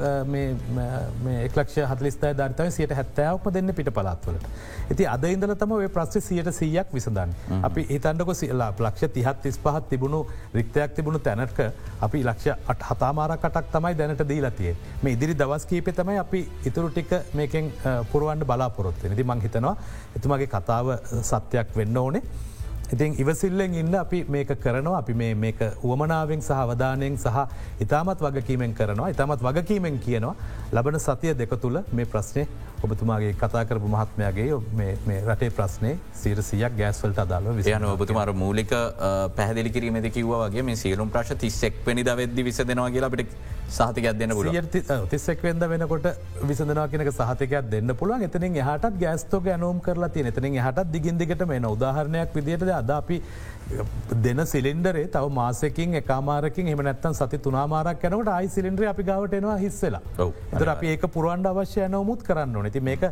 [1.43, 4.45] එක්ලක්ෂ හතලිස්ථය ධර්තව සියට හැත්තෑවක්ම දෙන්න පිට පලාත්වලට.
[4.89, 7.33] ඇති අද ඉදල තම ඔය ප්‍රශ්්‍ය සියට සීයක් විසඳන්න.
[7.69, 11.59] අපි හිතන්ඩක සිලා ලක්ෂ තිහත් තිස් පහත් තිබුණු රික්තයක් තිබුණු තැනටක
[12.01, 14.75] අපි ලක්ෂ අට හතාමාරකටක් තමයි දැනට දීලතිය.
[15.03, 17.71] මේ ඉදිරි දවස් කීප තමයි අපි ඉතුරු ටික මේකෙන්
[18.11, 19.75] පුරුවන්ට බලාපොරොත්ව නති මං හිතනවා
[20.17, 22.21] එතුමගේ කතාව සත්‍යයක් වෙන්න ඕනේ.
[22.93, 24.97] ඉතින් ඉවසිල්ලෙන් ඉන්න අපි මේක කරනවා.
[25.01, 27.37] අපි මේක උවමනාවෙන් සහ අවධානයෙන් සහ
[27.85, 29.09] ඉතාමත් වගකීමෙන් කරනවා.
[29.09, 30.35] ඉතාමත් වගකීමෙන් කියනවා.
[30.71, 32.45] ලබන සතිය දෙක තුළ මේ ප්‍රශ්නය
[32.85, 34.47] ඔබතුමාගේ කතා කරපු මහත්මයාගේ
[35.29, 38.73] රටේ ප්‍රශ්නය සීරසියක් ගෑස්වලට අදාල විසියන ඔබතුමාර මූලික
[39.39, 43.35] පැහදිලි කිරීමද කිව්ව වගේ මේ සියලුම් ප්‍රශ් තිස්සෙක් වැනි දවෙද්දි විස දෙනවා කියලා අපිට
[43.69, 44.49] සහතිකයක් දෙන්න පුල
[45.13, 46.07] තිස්සෙක් වෙද වෙනකොට
[46.49, 48.25] විසඳනා කියනක සහතිකයක් දෙන්න පුළුවන්.
[48.27, 53.21] එතනින් හටත් ගෑස්තෝක ඇනුම් කරලා තිය එතනින් හටත් දිගින්දිකට මේ උදාහරණයක් විදිට අද අපි
[54.25, 60.01] දෙන සිලින්ඩරේ තව මාසකින් එකමාරකින් එම නැත්තන් සති තුනාමාරක් යනකට අයි සිලින්ද්‍ර අපි ගවටනවා හිස්සලා.
[60.53, 63.05] එතර අපි ඒක පුරුවන්ඩ අවශ්‍ය නවමුත් කරන්න නති මේක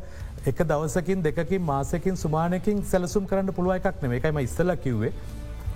[0.45, 5.13] එක දවසකින් දෙකින් මාසකින් සුමානකින් සැලසුම් කරන්න පුළුව එකක් නෙ එකයිම ඉස්සල කිව්වේ.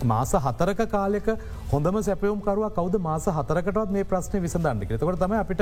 [0.04, 1.28] මාස හතරක කාලෙක
[1.72, 3.00] හොඳම සැපයුම් කරුව කවද?
[3.00, 5.62] මාස හතරකටත් මේ ප්‍රශ්නය විසඳන්නක තකොට තම අපිට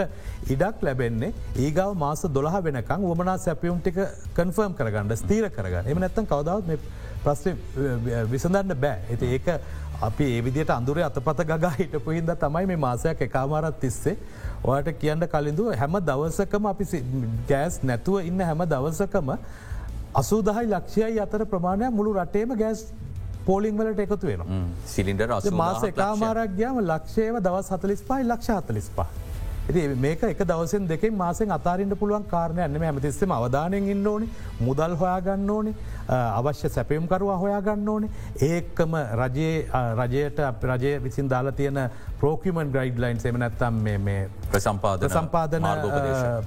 [0.49, 1.34] ඉඩක් ලැබෙන්නේ.
[1.58, 3.99] ඒගව මාස දොළහ වෙනකං වමනා සැපියුම් ටික
[4.36, 5.88] කන්ෆර්ම් කරගන්න ස්තීර කරගන්න.
[5.88, 6.65] එම නැත්තන් කවදාවත්
[7.23, 7.57] ප්‍රශ්න
[8.31, 8.99] විසඳන්න බෑ.
[9.09, 9.47] ඇති ඒක
[10.01, 14.17] අපි ඒවිදියට අඳුරේ අතපත ගා හිටපු හිද තමයි මේ මාසයක් එකමාරත් තිස්සේ
[14.65, 16.86] ඔයට කියන්න කලින්ඳු හැම දවසකම අපි
[17.49, 19.31] ගෑස් නැතුව ඉන්න හැම දවසකම
[20.21, 22.86] අසූදහයි ලක්ෂයයි අතර ප්‍රමාණයක් මුළු රටේම ගෑස්
[23.45, 29.07] පෝලිං වලට එකතු වෙන සිලින්ඩර මාස එකමාරක් ගයාම ලක්ෂයව දවස් හතලිස් පයි ලක්ෂ හතලිස් පා.
[29.65, 34.28] ඇති මේක එක දවසෙන් දෙකෙන් මාසෙන් අතාරන්න පුළුවන් කාරණය ඇන්නම ඇමතිස්සම අවධානයෙන් ඉන්න ඕනි
[34.62, 35.73] මුදල් හොයාගන්න ඕනි
[36.10, 38.10] අවශ්‍ය සැපයුම්කරවා හොයාගන්න ඕනේ.
[38.41, 41.80] ඒකම රජයේ රජයට රජය විසින් දාලා තියෙන
[42.19, 45.69] ප්‍රෝකමන් ගයිඩ් ලයින් එම නැත්තම් මේ ප්‍රසම්පාද සම්පාදන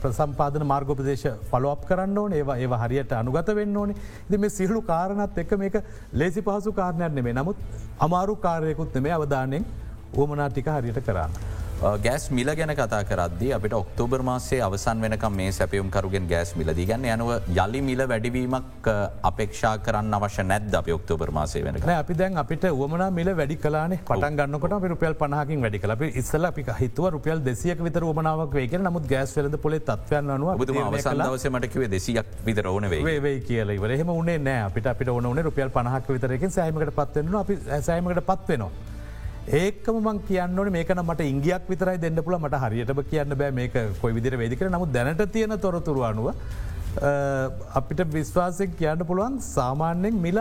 [0.02, 2.33] ප්‍රසම්පාදන මාර්ගෝපදේශ ෆලෝප් කරන්න ඕන.
[2.35, 3.96] ඒවා ඒ හරියට අනුගත වෙන්න ඕනේ.
[4.31, 5.83] ද මේ සිහළු කාරණත් එක මේක
[6.14, 7.57] ලේසි පහසු කාරණයක් නෙමේ නමුත්
[7.98, 9.64] අමාරු කාරයකුත් නෙමේ අවධානයෙන්
[10.14, 11.55] ඕමනා ටික හරියට කරන්න.
[11.76, 16.86] ගෑස් මිල ගැන කතා කරද්දි අපිට ඔක්තෝබර් මාසේ අවසන් වෙනකම් මේ සැපියුම් කරුගෙන් ගෑස් මිලදී
[16.86, 17.04] ගන්න.
[17.14, 18.88] යනුව යළි මිල වැඩිවීමක්
[19.30, 24.00] අපේක්ෂා කරන්න අවශ්‍ය නැද්ද අප ඔක්තෝබර් මාසේ වෙනක අපි දැන් අපිට වමන මිල වැඩි කලානේ
[24.08, 28.88] පටන් ගන්නකොට අපි රුපියල් පනහකින් වැඩි කල ඉස්සල අපි හිතුව රුපියල් දෙසියක විතර වමනාවක් වේගෙන
[28.88, 34.16] නමුත් ගෑස් වෙලද පොලේ තත්වයන් අනුව බුතුම අවසන් දවසමටකිවේ දෙසියක් විතර ඕන වේ කියල ඉවරහෙම
[34.16, 34.66] උනේ නෑ.
[34.70, 38.95] අපිට අපිට ඕන රුපියල් පනහක් විතරකින් සෑමකට පත්වන්න අපි සෑමකට පත්වෙනවා.
[39.48, 44.14] ඒකම මං කියන්න මේකන මට ඉංගියක් විතරයි දෙන්න පුල මට හරියටම කියන්න බෑ මේක කොයි
[44.14, 46.32] විදිර වෙදිකර නමුත් දැනට තියෙන තොරතුරු අනුව
[47.74, 50.40] අපිට විශ්වාසය කියන්න පුළුවන් සාමාන්‍යෙන් මිල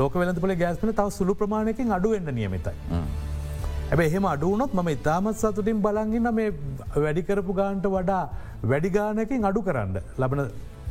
[0.00, 2.74] ලෝක වෙලපල ගෑස්පන තව සුළු ප්‍රමාණයකින් අඩුවෙන්න්න නියමිතයි.
[3.92, 6.50] ඇබ එහෙම අඩුවනොත් ම ඉතාමත් සතුටින් බලගන්න මේ
[6.96, 8.24] වැඩිකරපු ගාන්ට වඩා
[8.64, 10.50] වැඩිගානකින් අඩු කරන්න ලබන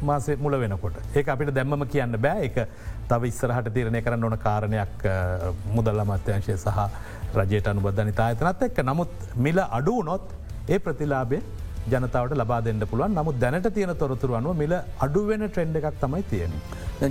[0.10, 0.98] මාසේ මුල වෙනකොට.
[1.16, 2.50] ඒ අපිට දැම්ම කියන්න බෑ.
[2.50, 2.68] එක
[3.10, 5.08] තව ඉස්සරහට තීරණය කරන්න ඕන කාරණයක්
[5.78, 6.80] මුදල් අමත්‍යංශය සහ
[7.42, 8.84] රජයට අනුබද්ධනි තායතනත් එක්ක.
[8.84, 10.32] නමුත් මිල අඩුවනොත්
[10.70, 11.42] ඒ ප්‍රතිලාබේ
[11.90, 14.74] ජනතාවට ලබා දෙන්න පුළුවන් නමුත් දැනට තියෙන තොරතුරු අනුව මිල
[15.06, 16.54] අඩුවෙන ට්‍රෙන්ඩ එකක් තමයි තියෙන.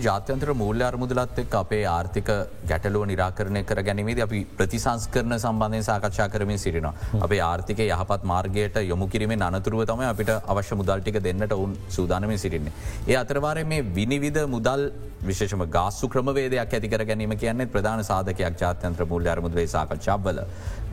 [0.07, 2.29] ජාත්‍යන්ත්‍ර මූල්‍ය අරමුදලත් එක් අපේ ආර්ථික
[2.71, 6.95] ගැටලුව නිරාකරණය කර ගැනීමද අපි ප්‍රතිසංස් කරන සම්බන්ධය සාකච්ඡා කරමින් සිරිනවා.
[7.27, 12.73] අපේ ආර්ථික යහපත් මාර්ගයට යොමු කිරීම අනතුරුව තම අපිට අවශ්‍ය මුදල්ටික දෙන්නට ඔවුන් සූදානම සිරින්නේ.
[13.09, 14.87] ඒ අතරවාරය මේ විනිවිධ මුදල්
[15.23, 20.45] විශේෂම ගාස්සු ක්‍රමවේදයක් ඇතිකර ගැනීම කියන්නේ ප්‍රධාන සාධකයක් ජාත්‍යන්ත්‍ර මූල්‍ය අරමුදලේ සාකච්ඡාවල.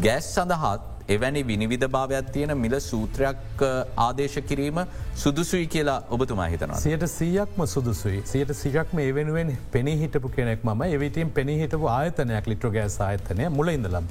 [0.01, 3.61] ගෑස් සඳහත් එවැනි විනිවිධ භාවයක් තියෙන මිල සූත්‍රයක්
[3.97, 4.79] ආදේශ කිරීම
[5.15, 6.79] සුදුසුයි කියලා ඔබතුමා හිතනවා.
[6.79, 12.51] සියට සීයක්ම සුදුසුයි සියට සිරක්ම ඒ වෙනුවෙන් පෙනී හිටපු කෙනෙක් ම එවිටම් පෙනී හිටපු ආයතනයක්
[12.51, 14.07] ලිට්‍රගෑස් ආයතනය මුල ඉඳලම්.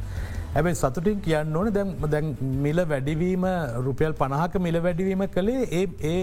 [0.50, 2.28] ඇැබයි සතුටින් කියන්න ඕන දැම් දැන්
[2.66, 3.46] මිල වැඩිවීම
[3.86, 6.20] රුපියල් පණහක මිල වැඩිවීම කළේ ඒ ඒ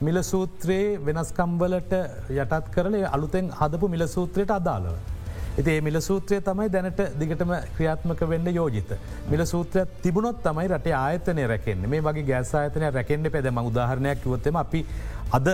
[0.00, 1.92] මිල සූත්‍රයේ වෙනස්කම්වලට
[2.36, 4.96] යටත් කරල අලුතෙන් හදපු මිල සූත්‍රයට අදාළව.
[5.56, 8.90] ඉති මිල සූත්‍රය තමයි දැනට දිගටම ක්‍රියාත්මක වෙන්න යෝජිත.
[9.30, 14.56] මිල සූත්‍රය තිබුණොත් තමයි රට ආයතනය රැකෙන් මේ වගේ ගෑස් ආයතනය රැකෙන්න්න පැදම උදාහරණයක් කිවොත්තම
[14.56, 14.84] අපි
[15.38, 15.48] අද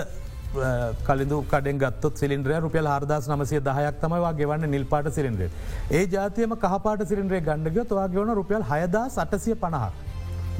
[1.08, 5.50] කලින්දු කඩෙන් ගත්ත සිලින්ද්‍රය රුපියල් හරදස් නමසය දහයක් තමයිවා ගෙවන්න නිල්පාට සිලින්ද්‍රේ.
[5.90, 9.92] ඒ ජාතියම කහපාට සිලින්ද්‍රේ ගණඩග තුවා ගෙවන රුපියල් හයදා සටසිය පණහක්.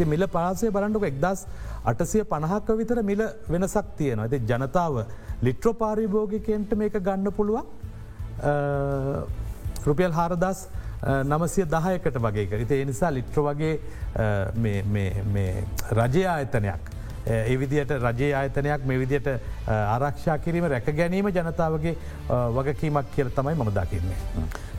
[0.07, 1.47] මිල පාසය බලන්ඩුක එක්දස්
[1.85, 4.27] අටසිය පණහක්ක විතර මිල වෙනසක් තියෙනවා.
[4.27, 4.95] ඇති ජනතාව
[5.43, 7.80] ලිට්‍රෝ පාරිභෝගිකයන්ට මේක ගන්න පුළුවන්
[9.87, 10.69] රුපියල් හාරදස්
[11.33, 13.75] නමසය දහයකට වගේ කරිත ඒ නිසා ලිට්‍ර වගේ
[16.01, 16.83] රජය ආයතනයක්.
[17.27, 19.29] ඒ විදියට රජයේ ආයතනයක් මේ විදියට
[19.69, 21.95] ආරක්ෂා කිරීම රැක ගැනීම ජනතාවගේ
[22.57, 24.19] වගකීමක් කියර තමයි මම දකින්නේ.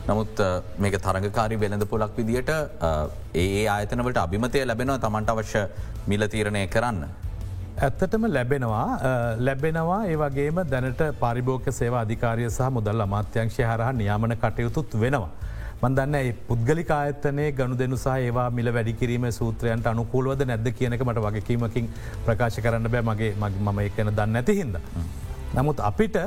[0.08, 0.42] නමුත්
[0.78, 2.50] මේක තරඟකාරි වෙළඳ පොලක් විදිට
[3.34, 5.62] ඒ ආයතනවට අභිමතය ලැබෙනවා තමන්ට අවශ්‍ය
[6.06, 7.04] මිල තීරණය කරන්න.
[7.86, 8.88] ඇත්තටම ලැබෙනවා
[9.46, 15.30] ලැබෙනවා ඒ වගේම දැනට පරිභෝක සේවා අධිකාරය සහ මුදල් අමාත්‍යංශය හරහා නියාමන කටයුතුත් වෙනවා.
[15.82, 21.24] මන්දන්න ඒ පුද්ගලි ආයතනය ගණු දෙනු සහ ඒවා මිල වැඩිකිරීම සූත්‍රයන්ට අනුකූලවද නැද්ද කියනක මට
[21.26, 21.90] වගකීමකින්
[22.26, 24.78] ප්‍රකාශ කරන්න බෑ මගේ මම එකන දන්න ඇති හිද.
[25.56, 26.18] නමුත් අපිට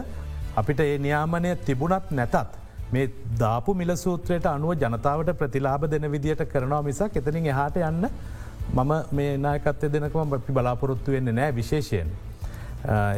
[0.62, 2.60] අපිට ඒ නියාමනය තිබුණත් නැතත්
[2.94, 8.10] මේ දාපු මිල සූත්‍රයට අනුව ජනතාවට ප්‍රතිලාබ දෙන විදිට කරනවා මිසක් එතනින් එහාට යන්න
[8.73, 12.10] මම මේ නායකත්තය දෙනකම අපි බලාපොරොත්තු වෙන්න නෑ විශේෂයෙන්.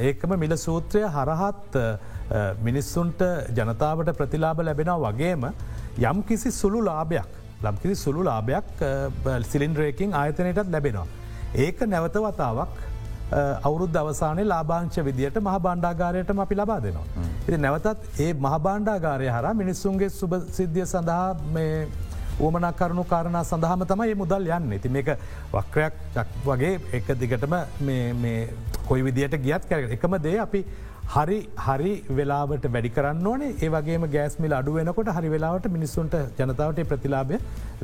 [0.02, 1.78] ඒකම මිල සූත්‍රය හරහත්
[2.62, 5.48] මිනිස්සුන්ට ජනතාවට ප්‍රතිලාබ ලැබෙනවා වගේම
[6.02, 7.30] යම් කිසි සුළු ලාභයක්
[7.62, 8.84] ලම්කිසි සුළු ලාභයක්
[9.44, 11.08] සිලින්ඩ්‍රේකින් ආයතනයටත් ලැබෙනවා.
[11.56, 12.76] ඒක නැවතවතාවක්
[13.62, 17.06] අවුරුද් අවසානය ලාභාංශ විදියට මහ බණ්ඩාගාරයටම අපි ලබා දෙනවා.
[17.48, 21.36] ඉති නැවතත් ඒ මහ බණ්ඩාගාරය හර මිනිස්සුන්ගේ සුභ සිද්ධිය සඳහා
[22.40, 25.14] ඕමනක් කරුණු කාරණ සඳහම තමයි මුදල් යන්න ඇති මේක
[25.54, 27.56] වක්‍රයක් චක් වගේ එක දිගටම
[28.90, 30.62] කොයි විදියට ගියත් කර එකම දේ අපි
[31.16, 36.84] හරි හරි වෙලාවට වැඩි කරන්න ඕනේ ඒ වගේ ගෑස්මිල් අඩු වෙනකොට හරි වෙලාවට මිනිස්සුන්ට ජනතාවට
[36.92, 37.40] ප්‍රතිලාබය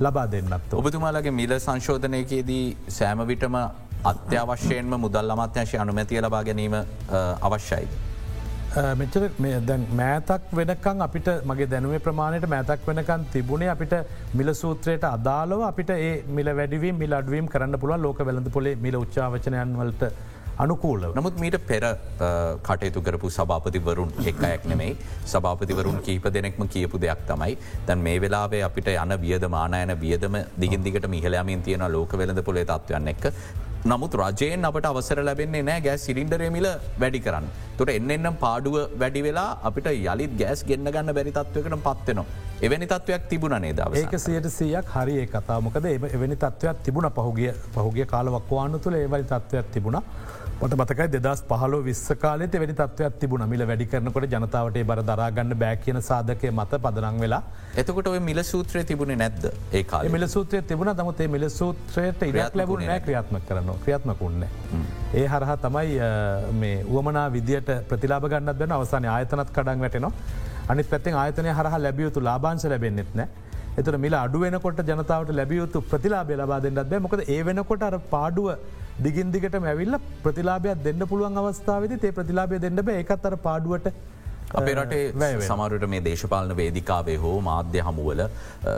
[0.05, 0.73] ලබා දෙන්නත්.
[0.81, 2.65] ඔබතුමාලගේ මිල සංශෝධනයකේදී
[2.97, 3.59] සෑමවිටම
[4.11, 6.75] අත්‍යවශ්‍යයෙන්ම මුදල් අමාත්‍යංශය අනුමැතිය ලබා ගැනීම
[7.49, 7.87] අවශ්‍යයි.
[8.73, 9.23] මෙචර
[9.67, 13.93] දැන් මෑතක් වෙනකං අපිට මගේ දැනුවේ ප්‍රමාණයට මෑතක් වෙනකන් තිබුණේ අපිට
[14.39, 18.95] මිල සූත්‍රයට අදාලව අපිට ඒ මිල වැඩිවීම මිල අඩුවීම් කරන්න පුළුව ලෝක වෙළඳ පොලේ මිල
[19.01, 20.09] උච්චාවචනයන් වලට
[20.63, 21.05] අනුකූල.
[21.17, 21.83] නමුත් මීට පෙර
[22.67, 24.97] කටයුතු කරපු සභාපතිවරුන් එක අයක් නෙමෙයි
[25.33, 27.57] සභාපතිවරුන් කීප දෙනෙක්ම කියපු දෙයක් තමයි
[27.87, 33.13] තැන් මේ වෙලාවේ අපිට යන වියද මානයන වියදම දිගින්දිකට මිහලයාමින් තියෙන ලෝක වෙළඳ පොලේ තත්වයන්න
[33.13, 33.29] එක්
[33.91, 36.67] නමුත් රජයෙන් අපට අවසර ලැබෙන්නේ නෑ ගෑස් සිලින්ඩරමිල
[37.01, 37.47] වැඩි කරන්න.
[37.77, 42.25] තුට එන්නම් පාඩුව වැඩි වෙලා අපිට යළිත් ගෑස් ගෙන්න්න ගන්න බැරි තත්වකට පත්වෙනවා.
[42.65, 48.79] එවැනි තත්වයක් තිබුණ නේදාව ඒක සියට සියක් හරි කතාමකද එවැනි තත්වයක් තිබුණ පහුගිය පහුගේ කාලවක්වාන්න
[48.85, 49.99] තුළ ඒවැනි තත්වයක් තිබුණ.
[50.61, 53.43] මට මතකයි දෙදස් පහලෝ විස්සකාලෙට වැඩි තත්වයක් තිබුණ.
[53.53, 57.41] මිල වැඩි කරනකොට ජනතාවට බර දරාගන්න බෑ කියන සාධකය මත පදනං වෙලා.
[57.83, 60.95] එතකොට මිල සූත්‍රය තිබුණේ නැද්ද ඒ මිල සූත්‍රය තිබුණ.
[61.01, 63.41] තමතේ මිල සූත්‍රයට ඉරක් ලැබුණ නෑ ක්‍රියාත්ම
[63.73, 64.43] කරනවා ක්‍රියාත්මකුන්න.
[65.13, 65.99] ඒ හරහා තමයි
[66.89, 70.11] උවමනා විදියට ප්‍රතිලාබ ගන්නත් වෙන අවසාන ආයතනත් කඩන් වැටෙනවා.
[70.69, 73.27] අනි පැත්තෙන් ආයතනය හරහ ලැබියයුතු ලාබාංශ ලැබෙන්න්නෙත් නෑ
[73.77, 78.49] එතුර මිල අඩු වෙනකොට ජනතාවට ලැබියයුතු ප්‍රතිලාබය ලබා දෙන්නත් බෑ මොකද ඒ වෙනකොට අර පාඩුව
[78.99, 83.87] දිගින්දිකට මැවිල්ල ප්‍රතිලාබයක් දෙන්න පුළුවන් අවස්ථාවද ඒ ප්‍රතිලාබය දෙන්න බෑ එකත් අර පාඩුවට
[84.51, 85.03] අපේ රටේ.
[85.47, 88.29] සමරුට මේ දේශපාලන වේදිකාවේ හෝ මාධ්‍ය හමුවල අ,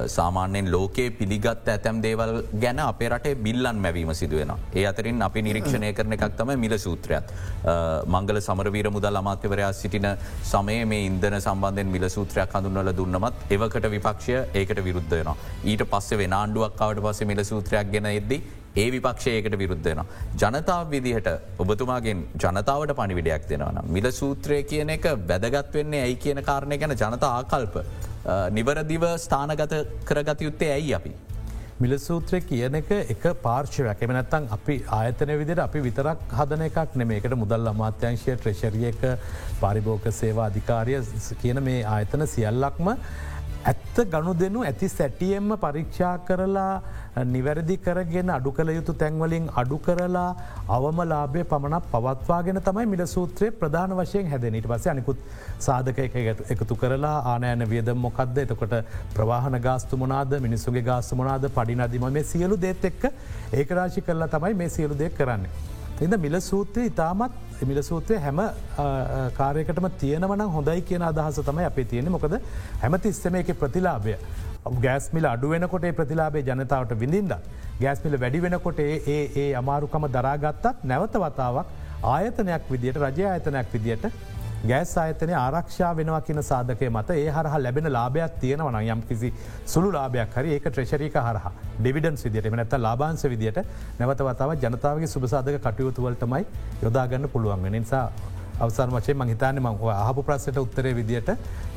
[0.08, 4.52] සාමාන්‍යයෙන් ලෝකයේ පිළිගත් ඇතැම් දේවල් ගැන අපේ රටේ බිල්ලන් මැවීම සිදුවෙන.
[4.76, 7.34] ඒ අතරින් අපි නිරීක්ෂණය කරන එකක් තම මිල සූත්‍රයත්.
[8.08, 10.08] මංගල සමරවීර මුදල් අමාත්‍යවරයා සිටින
[10.54, 15.36] සමය මේ ඉන්දන සම්බන්ධයෙන් මිල සූත්‍රයක් හඳුන්වල දුන්නමත් එවකට විපක්ෂය ඒකට විරුද්ධයනවා.
[15.64, 18.42] ඊට පස්සේ වෙන ආණ්ඩුවක්කාවට පස්සේ මිල සූත්‍රයක් ගෙන එද්දී
[18.78, 20.02] ඒ විපක්ෂයකට විරුද්ධයන.
[20.36, 23.80] ජනතාව විදිහට ඔබතුමාගෙන් ජනතාවට පණිවිඩයක් දෙනවන.
[23.88, 27.78] මිල සූත්‍රය කියන එක වැදගත් වෙන්නේ ඇයි කියන කාරණය ගැන ජනතා ආකල්ප.
[28.26, 29.74] අ, නිවරදිව ස්ථානගත
[30.06, 31.14] කරගත යුත්තේ ඇයි අපි.
[31.82, 37.36] මිලසූත්‍රය කියන එක එක පාර්ශවයක් එම නැත්තන් අපි ආයතන විදිට අපි විතරක් හදන එකක් නෙමේකට
[37.36, 39.02] මුදල් අමාත්‍යංශය ට්‍රෙශරියක
[39.60, 40.96] පරිභෝක සේවා අධිකාරය
[41.42, 42.94] කියන මේ ආයතන සියල්ලක්ම
[43.66, 46.74] ඇත්ත ගණු දෙනු ඇති සැටියෙන්ම පරීක්ෂා කරලා
[47.26, 50.28] නිවැරදි කරගෙන අඩු කළ යුතු තැන්වලින් අඩු කරලා
[50.78, 55.24] අවම ලාබය පමණක් පවත්වාගෙන තමයි මිල සූත්‍රය ප්‍රධාන වශයෙන් හැදනීට පස අනිකුත්
[55.60, 56.16] සාධක එක
[56.56, 58.76] එකතු කරලා ආනයන වියද මොකක්ද එතකොට
[59.16, 60.40] ප්‍රවාහන ගාස්තු මොනාද?
[60.40, 61.50] මිනිස්සුගේ ගාස්තු මොනාද?
[61.58, 63.10] පඩිනදිම මේ සියලු දේත් එක්ක
[63.54, 65.75] ඒකරාශි කරලා තමයි මේ සියලු දෙයක් කරන්නේ.
[66.04, 67.36] එද මිල සූත්‍රය ඉතාමත්
[67.68, 68.40] මිල සූත්‍රය හැම
[69.38, 72.36] කාරයකටම තියෙනවන හොඳයි කියන අදහස තමයි අපේ තියෙන මොකද
[72.82, 74.16] හැමතිස්සම එක ප්‍රතිලාබය.
[74.86, 77.34] ගෑස්මිල අඩුවෙනකොට ප්‍රතිලාබේ ජනතාවට විඳින්ද.
[77.82, 81.68] ගෑස්මිල වැඩි වෙනකොට ඒ ඒ අමාරුකම දරාගත්තත් නැවත වතාවක්
[82.14, 84.06] ආයතනයක් විදිට රජ ආයතනයක් විදියට
[84.66, 89.30] ගෑස් ආයතනය ආරක්ෂා වෙනවා කියන සාධකය මත ඒ හරහ ලැබෙන ලාභයක් තියෙනවන යම් කිසි
[89.66, 91.46] සුළු ලාභයක් හරි ඒක ට්‍රේශරික හරහ
[91.80, 93.60] ඩිවිඩන්ස් විදිට නැත ලාබාන්ස විදියට
[94.00, 96.44] නැවත වතාව ජනතාවගේ සුභසාධක කටයුතුවලටමයි
[96.84, 98.06] යොදාගන්න පුළුවන් නිසා
[98.60, 101.32] අවසන් වචේ මහිතාන ම අහපු ප්‍රස්සට උත්තරේ විදියට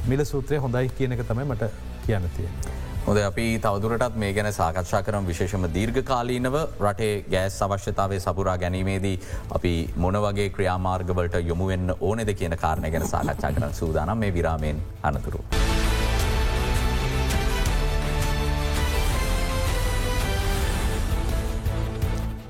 [0.07, 1.73] මිල සූත්‍රය හොඳයි කියන එක තමයි මට
[2.07, 2.49] කියන්න තිය.
[3.09, 6.57] හොද අපි තවදුරටත් මේ ගැන සාකච්ඡා කරම් විශේෂම දීර්ඝ කාලීනව
[6.89, 9.13] රටේ ගෑස් අවශ්‍යතාවේ සපුරා ගැනීමේදී
[9.57, 15.41] අපි මොන වගේ ක්‍රියාමාර්ගවලට යොමුවෙන්න ඕනෙද කියන කාරණය ගැන සාකච්ඡා කරන සූදානම් මේ විරාමයෙන් අනතුරු.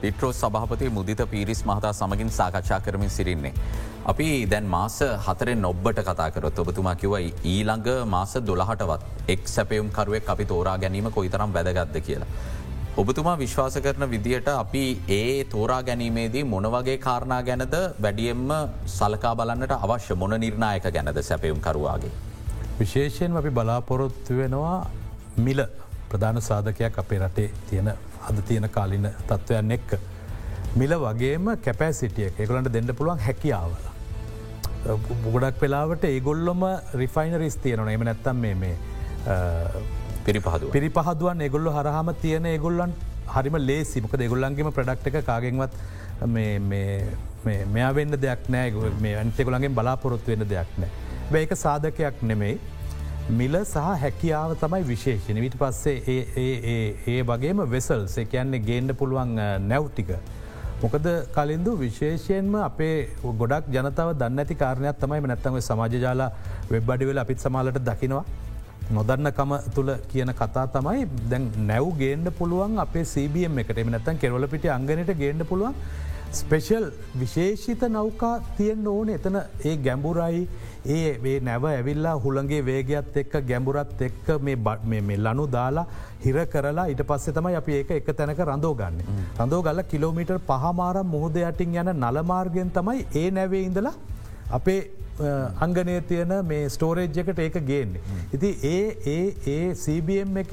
[0.03, 3.55] පිට්‍රෝ සභහපති මුදිත පිරිස් මහතා සමගින් සාකච්ඡා කරමින් සිරින්නේ.
[4.11, 4.95] අපි දැන් මාස
[5.25, 11.51] හතරෙන් ඔබ්බට කතාකරොත් ඔබතුමා කිවයි ඊළඟ මාස දොළහටවත් එක් සැපයුම් කරුවෙක් අපි තෝරා ගැනීම කොයිතරම්
[11.57, 12.29] වැදගත්ද කියලා.
[12.97, 14.85] ඔබතුමා විශ්වාස කරන විදිහට අපි
[15.17, 18.49] ඒ තෝරා ගැනීමේදී මොනවගේ කාරණා ගැනද වැඩියෙන්ම
[18.95, 22.13] සලකා බලන්නට අවශ්‍ය මොන නිර්ණයක ගැනද සැපයුම් කරුවාගේ.
[22.81, 24.79] විශේෂයෙන් අපි බලාපොරොත්තු වෙනවා
[25.37, 25.61] මිල
[26.09, 27.93] ප්‍රධාන සාධකයක් අපේ රටේ තියෙන
[28.29, 29.91] අද තියෙන කාලින තත්ත්වයන් එක්ක.
[30.81, 33.98] මිල වගේම කැපෑසිටිය එකගලන්ට දෙන්න පුළුවන් හැකියාවල.
[35.35, 36.63] ගොඩක් වෙලාවට ඒගොල්ලොම
[37.03, 38.77] රිෆයිනරිස් තියනන එම නැත්තම් මේ
[40.27, 40.71] පිරිපහදුව.
[40.77, 42.93] පිරිපහදුවන් එගොල්ලො හරහම තියෙන ඒගොල්ලන්
[43.35, 45.73] හරිම ලේසිමක දෙගොල්ලන්ගේම ප්‍රඩක්් එක කාගෙන්වත්
[47.75, 50.91] මෙයා වෙන්න දෙයක් නෑ මේ අන්තෙකුලන්ගේ බලාපොරොත්තු වෙන දෙයක් නෑ.
[51.33, 52.59] බැයික සාධකයක් නෙමෙයි
[53.39, 59.35] මිල සහ හැකියාව තමයි විශේෂණ විට පස්සේ ඒ වගේම වෙසල් සකයන්නේ ගේන්ඩ පුළුවන්
[59.69, 60.11] නැව්ටික.
[60.83, 62.97] මොකද කලින්දු විශේෂයෙන්ම අපේ
[63.41, 66.29] ගොඩක් ජනතාව දන්න ඇති කාරණයක් තමයි නැත්තම සමාජජාලා
[66.71, 68.25] වෙබ්බඩිවෙල අපිත් සමාලට දකිනවා.
[68.91, 74.47] නොදන්නකම තුළ කියන කතා තමයි දැන් නැව් ගේන්ඩ පුළුවන් අපේ සBM එකට එම නැත්තන් කෙරවල
[74.53, 75.75] පිට අංගනයට ගේන්ඩ පුළුවන්
[76.33, 80.43] ස්පෙෂල් විශේෂිත නෞකා තියෙන් ඕන එතන ඒ ගැඹුරයි
[80.87, 85.87] ඒ නැව ඇවිල්ලා හුළගේ වේගත් එක්ක ගැඹුරත් එක්ක මේ ලනු දාලා
[86.25, 89.01] හිර කරලා ඉට පස්සේ තමයි අප ඒක එක තැනක රඳෝගන්න.
[89.39, 93.95] රඳෝගල්ල කිලෝමිටර් පහමාරම් මුහද යටින් යන නලමාර්ගෙන් තමයි ඒ නැවේ ඉඳලා
[94.51, 94.81] අපේ
[95.21, 98.01] අංගනය තියන මේ ස්ටෝරේජ් එකට ඒක ගේන්නේ.
[98.33, 100.53] ඉති ඒ ඒ ඒ CBM එක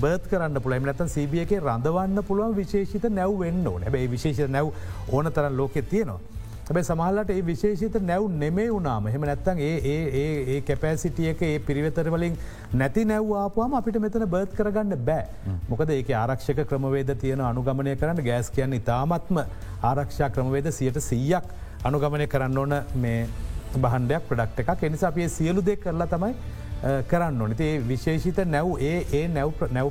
[0.00, 4.72] බර්ත් කරන්න පුළ නැතන් CB එක රඳවන්න පුළුවන් විශේෂිත නැව් වෙන්න ඕන ඇබයි විශේෂ නැව්
[5.08, 6.20] ඕන තරන් ලෝකෙ තියෙනවා.
[6.64, 12.38] ඇබයි සමහලට ඒ විශේෂිත නැව් නෙමේ වුනාම හෙම නැත්තන් ඒ ඒ කැපෑසිටියක ඒ පිරිවෙතරවලින්
[12.74, 15.26] නැති නැව්වාපුවාම අපිට මෙතන බර්ත් කරගන්න බෑ.
[15.68, 19.42] මොකද ඒක ආරක්ෂක ක්‍රමවේද තියෙන අනුගමනය කරන්න ගෑස් කියන්න ඉතාමත්ම
[19.90, 21.52] ආරක්ෂා ක්‍රමවේද සියට සීයක්
[21.84, 23.26] අනුගමනය කරන්න ඕන මේ
[23.76, 26.34] බහන්ඩයක් ප්‍රඩක්් එකක් එනිසා අපේ සියලු දෙ කරලා තමයි
[27.10, 29.88] කරන්න ඕනති විශේෂිත නැව් ඒ ඒ නැව් නැව්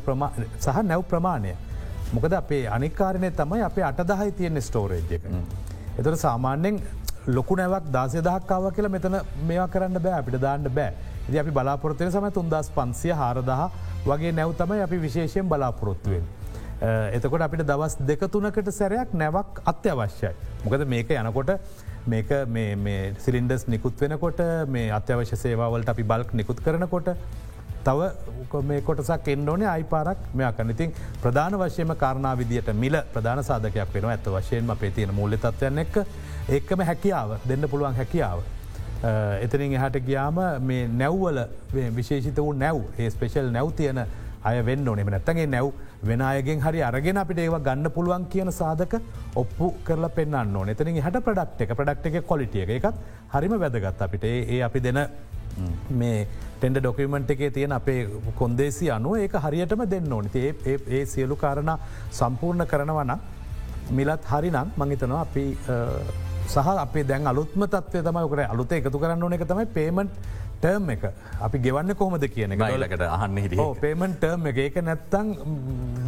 [0.59, 1.53] සහ නැව් ප්‍රමාණය.
[2.13, 5.23] මොකද අපේ අනිකාරණය තමයි අපේ අටදහයි තියෙන ස්ටෝරේජ් එක.
[5.99, 6.81] එතට සාමාන්‍යෙන්
[7.27, 10.93] ලොකු නැවක් දාසය දහක්කාව කියලා මෙතන මේවා කරන්න බෑ අපිට දාන්න බෑ
[11.29, 13.51] ඉදි අපි බලාපොරත්වය සම තුන්දස් පන්සිය හාරදහ
[14.05, 16.25] වගේ නැව් තමයි අපි විශේෂයෙන් බලාපොරොත්තුවෙන්.
[16.83, 20.31] එතකොට අපිට දවස් දෙකතුනකට සැරයක් නැවක් අත්‍යවශ්‍යයි.
[20.65, 21.51] මොකද මේක යනකොට
[22.13, 22.31] මේක
[23.25, 27.13] සිලින්ඩස් නිකුත් වෙනකොට මේ අත්‍යවශ්‍ය සේවාවලට අපි බල්ක් නිකුත් කරනකොට
[27.85, 28.09] තව
[28.69, 30.91] මේ කොටසක් එන්නඕනේ අයිපාරක් මෙයකන ඉතින්
[31.23, 35.95] ප්‍රධාන වශයම කාරණා විදියට මිල ප්‍රධාන සාධකයක් වෙන ඇත වශයෙන්ම අපේ තියෙන මුල්ල තත්වයන්න එක්
[36.49, 38.43] ඒකම හැකියාව දෙන්න පුළුවන් හැකියාව.
[39.45, 41.39] එතනින් එහට ගියාම මේ නැව්වල
[41.95, 44.03] විශේෂිත වූ නැව් ඒ ස්පේෂල් නැව් තියන
[44.43, 45.71] අය වෙන්න ඕනෙම නැත්තගේ නැව්
[46.09, 48.95] වෙන අයගෙන් හරි අරගෙන අපිට ඒවා ගන්න පුළුවන් කියන සාධක
[49.41, 50.71] ඔප්පු කරලා පෙන්න්න ඕන.
[50.73, 51.75] එතනින් හට ප්‍රඩක්් එක.
[51.79, 52.97] ප්‍රඩක්් එක කොලිටිය එකත්
[53.35, 54.23] හරිම වැදගත් අපිට.
[54.23, 54.99] ඒ අපි දෙන
[55.99, 58.01] මේ ටෙන්ඩ ඩොකමෙන්ට් එකේ තියෙන අපේ
[58.41, 60.29] කොන්දේසි අනුව ඒක හරියටම දෙන්න ඕනි.
[60.35, 61.73] ඒ ඒ සියලු කාරණ
[62.19, 63.15] සම්පූර්ණ කරනවන
[63.91, 65.45] මිලත් හරිනම් මංහිතනවා අපි
[66.47, 70.11] සහ අපේ දැන් අලුත්ම තත්වය තමයි කර අලුත එකතු කරන්න ඕන එක තමයි පේමට
[70.63, 71.05] ටර්ම් එක.
[71.47, 74.59] අපි ගෙවන්න කොහොමද කියන ගලකට අහන්න හිට පේමට ටර්ම් එක.
[74.65, 75.31] ඒක නැත්තං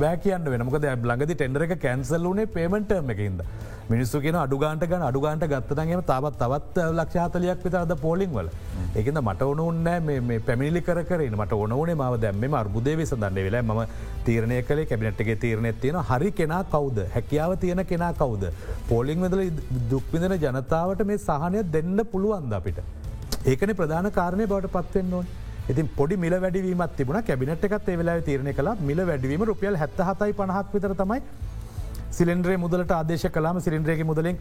[0.01, 3.41] බෑ කියන්න වෙනමක ලඟදි ටෙන්ඩර එක කැන්සල් වනේ පේමටර්ම් එකඉද.
[3.89, 8.49] මිනිස්සු කියෙන අඩුගාන්ට ගන අඩුගාන්ට ගත්තනගේම තාවත් තවත් ලක්ෂාතලයක් විත අද පෝලිං වල.
[8.95, 13.85] ඒකද මට ඕනුන්නෑ මේ පැමිලි කරන මට ඕනේ ම දැම්ම අර්බුදේ විසඳන්න වෙලා ම
[14.25, 16.99] තීරණය කලේ කැබිනට්ගේ තීරණය තියෙන හරි කෙනා කවුද?
[17.15, 18.45] හැකියාව තියෙන කෙනා කවුද.
[18.89, 19.41] පෝලිං වෙදල
[19.91, 22.79] දුක්විදන ජනතාවට මේ සහනය දෙන්න පුළුවන්ද අපිට.
[23.45, 25.27] ඒකන ප්‍රධාන කාරණය බවට පත්වෙන්න ඕන්.
[25.69, 27.21] ඉතින් පොඩි මිල වැඩවීමත් තිබුණ.
[27.23, 31.21] කැබිනට එකත් ඒ වෙලා තීරණය කලා මිල වැඩවීම රුපියල් හැත්ත හතයි පහක් විතර තමයි
[32.12, 34.38] සිලින්ද්‍රේ මුදලට ආදේශ කලාම සිලින්ද්‍රේක මුදලින්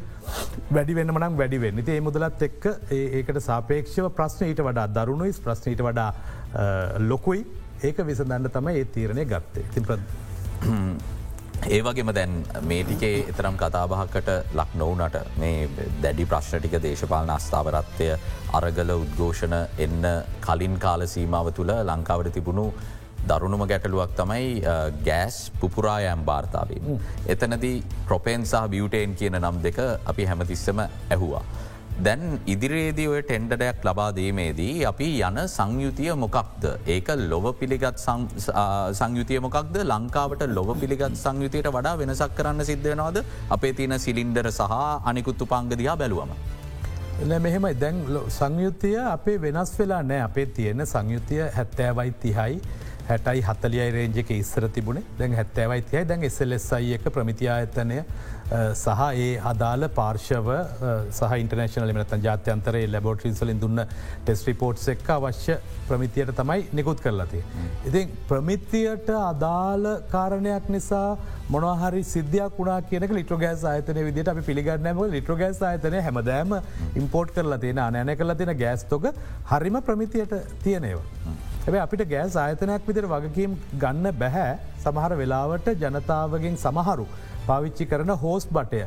[0.70, 1.82] වැඩි වෙන මනම් වැඩි වෙන්න.
[1.86, 5.34] ඒ මුදලත් එක්ක ඒකට සාපේක්ෂව ප්‍රශ්න ඊට වඩා දරුණුයි.
[5.46, 6.10] ප්‍රශ්නීට වඩා
[7.10, 7.42] ලොකුයි.
[7.82, 9.66] ඒක විසඳන්න තමයි ඒ තීරණය ගත්තේ.
[9.74, 9.98] තින් ප්‍ර.
[11.62, 15.68] ඒවගේම දැන් මේටිකේ එතරම් කතාබහකට ලක් නොවනට මේ
[16.02, 18.10] දැඩි ප්‍රශ්නටික දේශපාලන අස්ථාවරත්වය
[18.52, 20.04] අරගල උද්ඝෝෂණ එන්න
[20.40, 22.66] කලින් කාලසීමාව තුළ ලංකාවට තිබුණු
[23.26, 24.62] දරුණුම ගැටලුවක් තමයි
[25.04, 26.98] ගෑස් පුපුරායම් භාර්තාවීම.
[27.26, 31.44] එතනදී ප්‍රොපෙන් සහ බියුටේන් කියන නම් දෙක අපි හැමතිස්සම ඇහුවා.
[32.02, 36.64] දැන් ඉදිරියේදී ඔය ටෙන්ඩඩයක් ලබා දීමේදී අපි යන සංයුතිය මොකක්ද.
[36.86, 38.02] ඒක ලොව පිළිගත්
[39.00, 39.78] සංයුතිය මොකක්ද?
[39.92, 46.34] ලංකාවට ලොව පිළිගත් සංයුතියට වඩා වෙනසක් කරන්න සිද්ධනවාද අපේ තියන සිලින්ඩර සහ අනිකුත්තු පංගදයා බැලුවම.
[47.22, 47.74] එ මෙහෙමයි.
[47.74, 50.22] දැන් සංයුතිය අපේ වෙනස් වෙලා නෑ.
[50.28, 52.60] අපේ තියෙන සංයුතිය හැත්තෑවයි තිහයි.
[53.08, 55.04] හැටයි හතලියයි රේජක ඉස්සර තිබුණ.
[55.18, 58.02] දැන් හැත්තෑවයි තියයි දැන් එසලෙස්සයි එක ප්‍රමිතිආයතනය
[58.54, 60.48] සහ ඒ අදාළ පාර්ශව
[61.18, 63.82] සහ ඉන්ටර්නේශනල මත ජාත්‍යන්තරේ ලැබෝට්‍රීසලින් දුන්න
[64.24, 65.56] ටෙස් රිපෝට්ස් එක් අවශ්‍ය
[65.88, 67.42] ප්‍රමිතියට තමයි නිකුත් කරලතිය.
[67.88, 71.08] ඉතින් ප්‍රමිතියට අදාළ කාරණයක් නිසා
[71.54, 76.54] මොනහරි සිද්ධයක් වුණා කියනක ලිට්‍රගෑස් ආයතන විදිට අපි පිළිගන්නම ලිට්‍රගෑස් ආයතනය හැමදෑම
[77.02, 79.10] ඉම්පෝට් කරලා තියෙන අනෑන කල තියෙන ගෑස්තොක
[79.52, 81.34] හරිම ප්‍රමිතියට තියනේවා.
[81.66, 84.56] ඇැ අපිට ගෑස් ආයතනයක් විදිර වගකීම් ගන්න බැහැ.
[84.84, 87.06] සමහර වෙලාවට ජනතාවගෙන් සමහරු
[87.48, 88.82] පාවිච්චි කරන හෝස් බටය.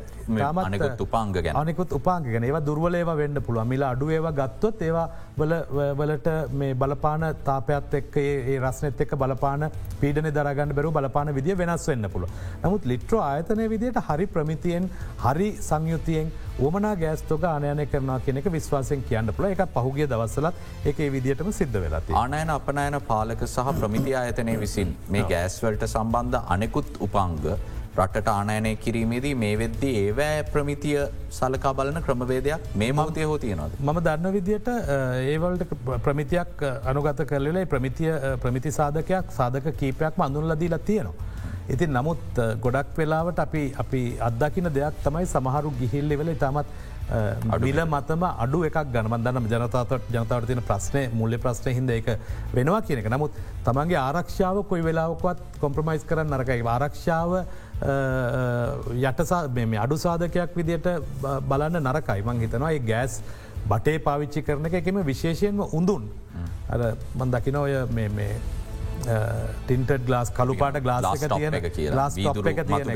[0.65, 1.55] අනෙකුත් උපාංග ගැන.
[1.61, 5.07] අනෙකුත් උපාංගගෙන ඒවා දුර්වලේව වෙන්න පුළුව මිලා අඩුවේවා ගත්තොත් ඒවා
[5.99, 6.29] වලට
[6.61, 9.69] මේ බලපාන තාපයත් එක්ක ඒ රස්නෙත් එක්ක බලපාන
[10.01, 12.29] පීඩන දරගන්න බැරු බලපාන විදිිය වෙනස් වෙන්න පුළුව.
[12.63, 14.89] නමුත් ලිට්‍රෝ ආයතනය විදියට හරි ප්‍රමිතියෙන්
[15.25, 16.31] හරි සංයුතියෙන්
[16.65, 22.13] ඕමනා ගෑස්තෝක ආනයනය කරනා කෙනෙක විශ්වාසයෙන් කියන්න පුළ එක පහුගිය දවස්සලත් එක විදිටම සිද්ධ වෙලති.
[22.23, 27.35] ආනයන අපනයන පාලක සහ ප්‍රමිති ආයතනය විසින් මේ ගෑස්වලට සම්බන්ධ අනෙකුත් උපංග
[27.97, 30.97] රටට ආනයනය කිරීමේදී මේ වෙද්දි ඒවෑ ප්‍රමිතිය
[31.37, 33.79] සලකා බලන ක්‍රමවේදයක් මේ මවතය හෝ තියෙනවද.
[33.79, 34.69] මම දන්න විදියට
[35.33, 35.63] ඒවලට
[36.07, 38.11] ප්‍රමිතියක් අනුගත කරලේ ප්‍රමිතිය
[38.43, 41.25] ප්‍රමිති සාධකයක් සාධක කීපයක් අඳුන්ලදීලා තියෙනවා.
[41.73, 46.69] ඉතින් නමුත් ගොඩක් වෙලාවට අපි අපි අත්දකින දෙයක් තමයි සමහරු ගිහිල්ලි වෙල ඉතාමත්
[47.55, 52.07] අඩිල මතම අඩු එකක් ගනමන්දන්න ජනතාවට ජනතාවට තින ප්‍රශ්නය මුල්ල ප්‍රශ්නය හිද එක
[52.55, 57.31] වෙනවා කියනක නමුත් තමන්ගේ ආරක්ෂාව කොයි වෙලාවකවත් කොම්ප්‍රමයිස් කරන්න නරකයි ආරක්ෂාව
[57.81, 60.87] යටසා මේ අඩු සාධකයක් විදියට
[61.49, 62.21] බලන්න නරකයි.
[62.25, 63.21] මං හිතනවා ගෑස්
[63.69, 66.09] බටේ පාවිච්චි කරන එකම විශේෂයෙන්ම උඳුන්.
[66.69, 67.73] අර මන් දකින ඔය
[68.97, 71.57] ටින්ට ගලාස් කළුපාට ගලාස් තියන
[71.91, 72.91] ගලාස් එක තියන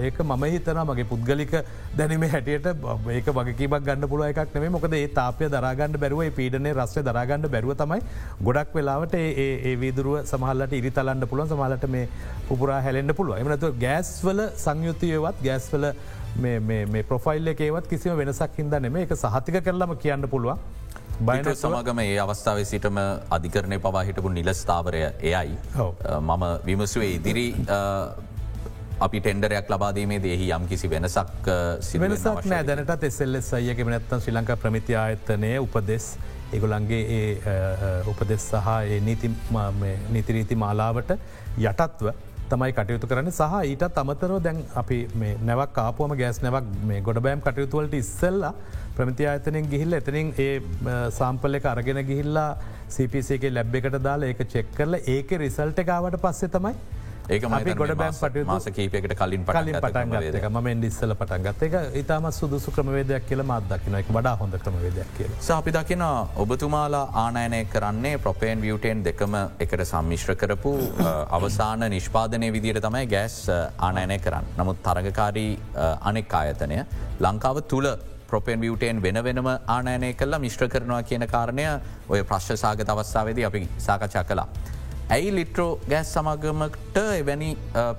[0.00, 1.54] ඒක මම හිතන මගේ පුද්ගලික
[1.96, 2.68] දැනීම හැටියට
[3.16, 7.76] ඒක වගේකීමක් ගන්න පුළුව එකක් නෙේ මොකද ඒ තාපය දරාගන්න බැරුව පීඩනේ රස්ය දරාගන්න බැරුව
[7.82, 8.00] තමයි
[8.42, 11.48] ගොඩක් වෙලාවට ඒ වීදුරුව සමහල්ලට ඉරි තලන්න පුළුවන්.
[11.48, 12.08] සමහලට මේ
[12.48, 15.86] පුරා හැලෙන්න්න පුළුව එමනතු ගෑස්වල සංයුතියවත් ගෑස්වල
[16.38, 20.58] මේ ප්‍රොෆයිල් එකේවත් කිසිම වෙනසක් හිද නෙම එක සහතික කරලම කියන්න පුළුවන්.
[21.18, 22.98] බයින සමගම ඒ අවස්ථාව සිටම
[23.30, 25.56] අධිකරණය පවාහිටපු නිලස්ථාවරය එයයි
[26.20, 27.46] මම විමසුවේ ඉදිරි
[29.00, 31.48] අපි ටෙන්ඩරයක් ලබාදීමේ දෙහි යම් කිසි වෙනසක්
[32.04, 32.62] වෙනසක් නෑ.
[32.64, 36.06] දැනට එස්සල්ලෙස් අයගේ නැත්තම් ශ්‍රී ලංකා ප්‍රමිති ආයත්තනය උපදෙස්
[36.52, 38.68] ඒගොලන්ගේ ඒ උපදෙස් සහ
[40.12, 41.16] නීතිරීති මාලාවට
[41.58, 42.12] යටත්ව
[42.50, 44.98] තමයි කටයුතු කරන සහ ඊටත් අමතරෝ දැන් අපි
[45.44, 48.52] නැවක් ආපුවම ගෑස් නැවක් මේ ගොඩබෑම් කටයුතුවලට ඉස්සල්ලා
[48.98, 50.52] ප්‍රමිති ආයතනෙන් ගිහිල්ල එතනින් ඒ
[51.20, 52.50] සාම්පල එක අරගෙන ගිහිල්ලා
[52.96, 56.74] CPCගේ ලැබ් එකට දාලා ඒක චෙක් කරල ඒක රිසල්ට එකාවට පස්සේ තමයි
[57.28, 61.68] ඒක මයි ගොඩ බෑම් පට මාස කීපයකට කලින් කලින් පටන් ගත්තක ම ඉස්සල පටන් ගත්ත
[61.68, 61.96] එක.
[62.00, 65.32] ඉතාම සුදුසු ක්‍රමවේදයක් කියල මත්දකින එක වඩා හොඳ ක්‍රමවේදයක් කියල.
[65.56, 66.04] අපි දකින
[66.44, 70.74] ඔබතුමාලා ආනයනය කරන්නේ ප්‍රපේන් වියටේන් දෙකම එකට සම්මිශ්‍ර කරපු
[71.38, 74.52] අවසාන නිෂ්පාදනය විදිර තමයි ගෑස් ආනයනය කරන්න.
[74.58, 75.50] නමුත් තරගකාරී
[76.02, 76.84] අනෙක් ආයතනය
[77.20, 77.90] ලංකාව තුළ
[78.28, 81.66] ප්‍රපෙන් වියටේන් වෙන වෙනම ආනයනය කල්ලා මිශ්‍ර කරනවා කියන කාරණය
[82.08, 84.48] ඔය ප්‍රශ්්‍ය සාගත අවස්ථාවද අපි සාකච්ඡා කලා.
[85.14, 87.50] ඇයි ලිට්‍රෝ ගෑස් සමගමට එවැනි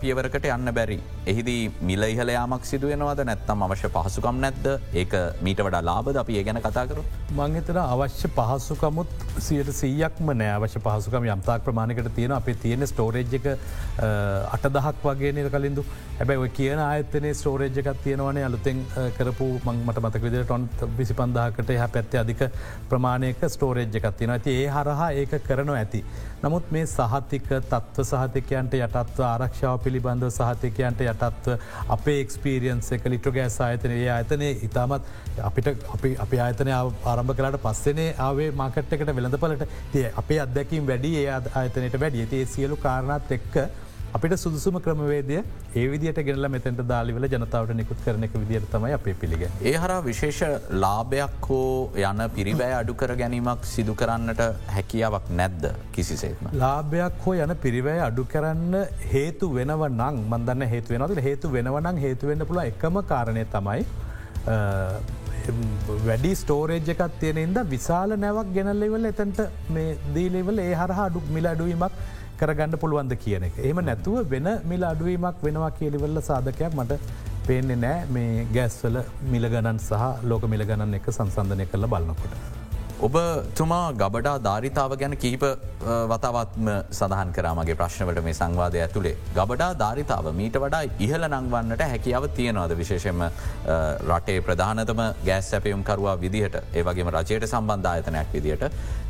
[0.02, 0.98] පියවරකට යන්න බැරි.
[1.32, 4.68] එහිදී මිල ඉහලයාමක් සිදුවෙනවද නැත්තම් අවශ්‍ය පහසුකම් නැද්ද?
[5.02, 7.06] ඒක මීට වඩා ලාබද අපි ඒ ගැන කතාකරු.
[7.38, 9.14] මංහිතන අවශ්‍ය පහසුකමුත්
[9.48, 10.52] සියට සීයක්ම නෑ.
[10.58, 15.88] අවශ්‍ය පහසුකම යම්තාක් ප්‍රමාණකට තියෙන අප තියෙන ස්ටෝරේජ්ක අට දහක් වගේ නිර කලින්දු?
[16.20, 18.84] හැබැයි ඔය කියන ආයතනේ ස්ටෝරේජ්ජකත් තියෙනවනේ අලුතෙන්
[19.18, 20.68] කරපු මංමට මතක විදිර ටොන්
[21.00, 22.44] විසි පන්දාහකට හ පැත්ති අධික
[22.92, 26.04] ප්‍රමාණයක ස්ටෝරේජ්ජකත් තියෙන ඇති ඒ හරහා ඒක කරනු ඇති.
[26.44, 31.56] නමුත් මේ සහතික තත්ව සහතිකයන්ට යටත්ව ආරක්ෂාව පිළිබඳව සහතිකයන්ට යටත්ව
[31.96, 33.98] අපේ එක්ස්පිරියන්ස එක ලිට්‍රගෑ ආයතනය.
[34.12, 35.10] අතනය ඉතාමත්
[35.50, 35.72] අපිට
[36.26, 42.30] අපි ආයතනය ආරම්භ කරට පස්සනේ ආවේ මාකට්කට වෙළඳපලට තිය අපේ අදැකින් වැඩි ඒ ආයතනයට වැඩිය
[42.32, 43.56] ඒ සියලු කාරණත් එක්ක
[44.16, 45.38] අපිට සුදුසුම ක්‍රමවේදය
[45.80, 49.44] ඒ විදිට ගෙනල මෙතැට දාලිවල ජනතාවට නිකුත් කරන එක විදිර තමයි අපේ පිළිග.
[49.62, 50.40] ඒ හර විශේෂ
[50.84, 54.42] ලාභයක් හෝ යන පිරිබෑ අඩු කර ගැනීමක් සිදු කරන්නට
[54.78, 56.50] හැකියාවක් නැද්ද කිසිසේත්ම.
[56.64, 58.80] ලාභයක් හෝ යන පිරිවෑ අඩු කරන්න
[59.14, 63.86] හේතු වෙනව නං මන්දන්න හේතු වෙනද හේතු වෙනවනං හේතුවෙන්න පුළ එකම කාරණය තමයි
[66.08, 69.40] වැඩි ස්ටෝරේජ් එකත් තියෙනෙන්ද විශාල නැවක් ගෙනල්ලෙවල එතැන්ට
[69.70, 71.98] මේ දීලෙවල ඒ හරහා අඩුක් මිල අඩුවීමක්
[72.42, 73.58] කරගන්න පුළුවන්ද කියන එක.
[73.68, 77.00] එහම නැතුව වෙන මිල අඩුවීමක් වෙනවා කියලිවල්ල සාධකයක් මට
[77.48, 79.02] පේන්නේ නෑ මේ ගෑස්වල
[79.34, 82.57] මිලගණන් සහ ලෝක මිලගණන් එක සංසන්ධනය කරල බලන්නකොට.
[83.00, 83.16] ඔබ
[83.54, 85.44] තුමා ගබඩා ධාරිතාව ගැන කීප
[86.12, 89.16] වතවත්ම සඳහන් කරමගේ ප්‍රශ්නවට මේ සංවාදය ඇතුළේ.
[89.36, 93.22] ගබඩා ධාරිතාව මීට වඩා ඉහල නංවන්නට හැකියාව තියෙනවාද විශේෂෙන්ම
[94.10, 98.66] රටේ ප්‍රධානතම ගෑස් සැපයුම් කරවා විදිහට ඒවගේම රජයට සම්බන්ධායතනයක් විදිහට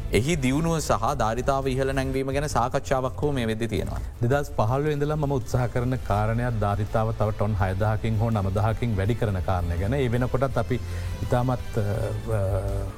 [0.10, 4.00] එහි දියුණුව සහ ධරිතාව ඉහල නැංවීම ගැන සාකච්ඡාවක් හෝ මේ වෙද තියෙනවා.
[4.24, 9.40] දෙදස් පහල ඉඳලා ම උත්සාහ කරන කාරණයක් ධරිතාව තව ටොන් හයදහකින් හෝ නමදහකින් වැඩි කරන
[9.42, 10.78] කාරණය ගැන ඒ වෙනකොටත් අපි
[11.24, 11.80] ඉතාමත්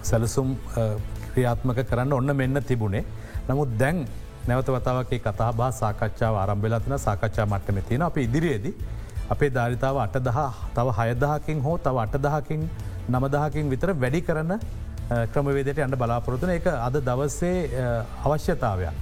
[0.04, 0.52] සැලසුම්
[1.34, 3.04] ක්‍රියාත්මක කරන්න ඔන්න මෙන්න තිබුණේ.
[3.50, 4.06] නමුත් දැන්
[4.48, 8.76] නැවත වතාවගේ කතා බා සාකච්ඡාව ආරම්භලතින සාකච්ඡා මට්ටම තියෙන අප ඉදිරියේදී
[9.34, 10.40] අපේ ධාරිතාව අට දහ
[10.78, 12.62] තව හයදහකින් හෝ තව අටදහකින්
[13.10, 14.54] නමදහකින් විතර වැඩි කරන්න
[15.34, 17.84] ක්‍රමවේදයට යන්න බලාපොරොතුන එක අද දවස්සේ
[18.26, 18.96] අවශ්‍යතාවයක්.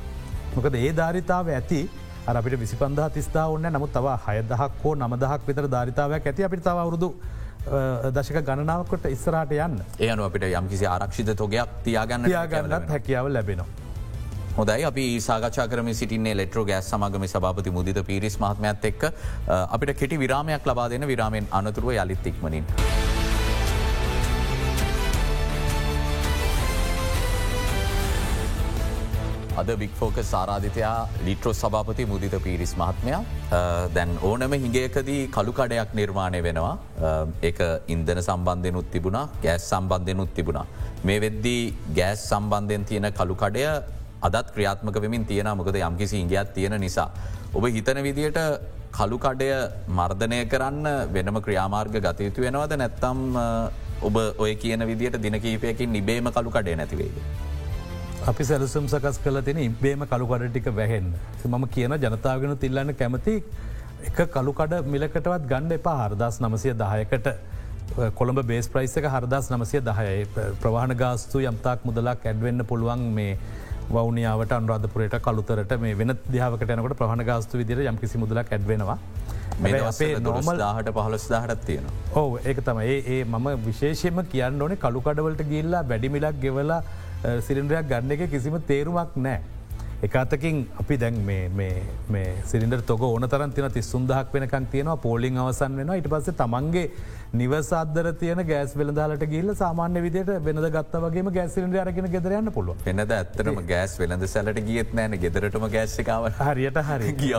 [0.56, 1.82] මොකද ඒ ධාරිතාව ඇති
[2.28, 7.10] අපිට විසිපන්දහ තිස්ථා ඔන්න නමුත් තව හයදහක් හෝ නමදහක් විතර ධාරිතාවයක් ඇති අපිට තව අවුරුදු
[8.16, 13.68] දශක ගණනාවකොට ඉස්සරට යන්න ඒයනු අපිට යම්කිසි ආරක්ෂිත තොගයක් තියාගන්න යාගන්නත් හැකියාව ලැබෙනවා.
[14.58, 19.04] හොදයි අපි සාකච්ඡා කරම සිටින්නේ ලෙට්‍රෝ ගෑස් සමගම සභාපති මුදිත පිරිස් මහත්මයත් එක්ක
[19.76, 22.66] අපිට කෙටි විරාමයක් ලබා දෙන විරාමෙන් අනතුරුව යළිත්තික්මනින්.
[29.62, 30.96] අද බික්‍ෆෝක සාරාධිතයා
[31.28, 33.22] ලිට්‍රෝ සභාපති මුදිත පිරිස් මහත්මයා
[33.96, 36.74] දැන් ඕනම හිඟයකදී කළුකඩයක් නිර්මාණය වෙනවා
[37.50, 37.60] එක
[37.96, 40.66] ඉන්දන සම්බන්ධයනුත් තිබුණා ගෑස් සම්බන්ධයනුත් තිබුණා.
[41.08, 41.62] මේ වෙද්දී
[42.00, 43.64] ගෑස් සම්බන්ධයෙන් තියෙන කළුකඩය
[44.28, 47.10] අදත් ක්‍රියාත්මක වෙමින් තියෙන මොකද යම්කිසි ඉංගයක් තියෙන නිසා.
[47.58, 48.40] ඔබ හිතන විදියට
[48.98, 49.50] කළුකඩය
[50.00, 50.88] මර්ධනය කරන්න
[51.18, 53.20] වෙනම ක්‍රියාමාර්ග ගතයුතු වෙනවද නැත්තම්
[54.08, 57.18] ඔබ ඔය කියන විදිට දින කීපයකින් නිබේම කළුකඩේ නැතිවේද.
[58.28, 61.06] අපි සැලසුම් සකස් කල තින ඉබේම කළුකඩ ටික වැහෙන්
[61.46, 63.36] මම කියන ජනතාවගෙන තිල්ලන්න කැමති
[64.10, 67.30] එක කළුකඩ මිලකටවත් ගණ්ඩ එපා හරදස් නමසය දායකට
[68.16, 70.28] කොළඹ බේස් ප්‍රයිසක හරදස් නමසය දහයයි.
[70.62, 73.38] ප්‍රවාහණ ගාස්තු යම්තාක් මුදලක් ඇඩවෙන්න පුළුවන් මේ
[73.90, 79.00] වවනියාවට අන්රාධපුරයට කළුතරට මේ වෙන දිහාවකට යනකට ප්‍රහණ ගාස්තු විදිර යම්කිසි මුදලක් ඇඩවෙනවා
[79.86, 81.92] අපේ නොමල් දාහට පහලස් දාහටත් තියෙන.
[82.14, 83.02] ඕ ඒක තමයි.
[83.08, 86.84] ඒ මම විශේෂයම කියන්න ඕනේ කළුකඩවලට ගිල්ලා වැඩිමිලක් ගෙවලා
[87.42, 89.40] සිලින්ඩරයක් ගන්න එක කිසිම තේරුමක් නෑ.
[90.00, 91.16] එකතකින් අපි දැන්
[92.46, 96.92] සිරින්ඩ තොක ඕන තරන් තින ති සුන්දහක් වෙනකක් තියෙනවා පෝලිං අවසන් වෙන ඉට පස්සේ තමන්ගේ
[97.34, 103.12] නිවසාදර තියන ගෑස් වෙලදාලට ගිල්ල සාමාන්‍ය විදියට වෙනද ගත්ත වගේ ගෑසිලින්ට අරගෙන ගෙදරයන්න පුළුව වෙනද
[103.12, 107.34] ඇත්තරම ගෑස් වෙළඳ සැලට ගියත් නෑන ගෙදරටම ගෑස්සිකාව හරියට හරි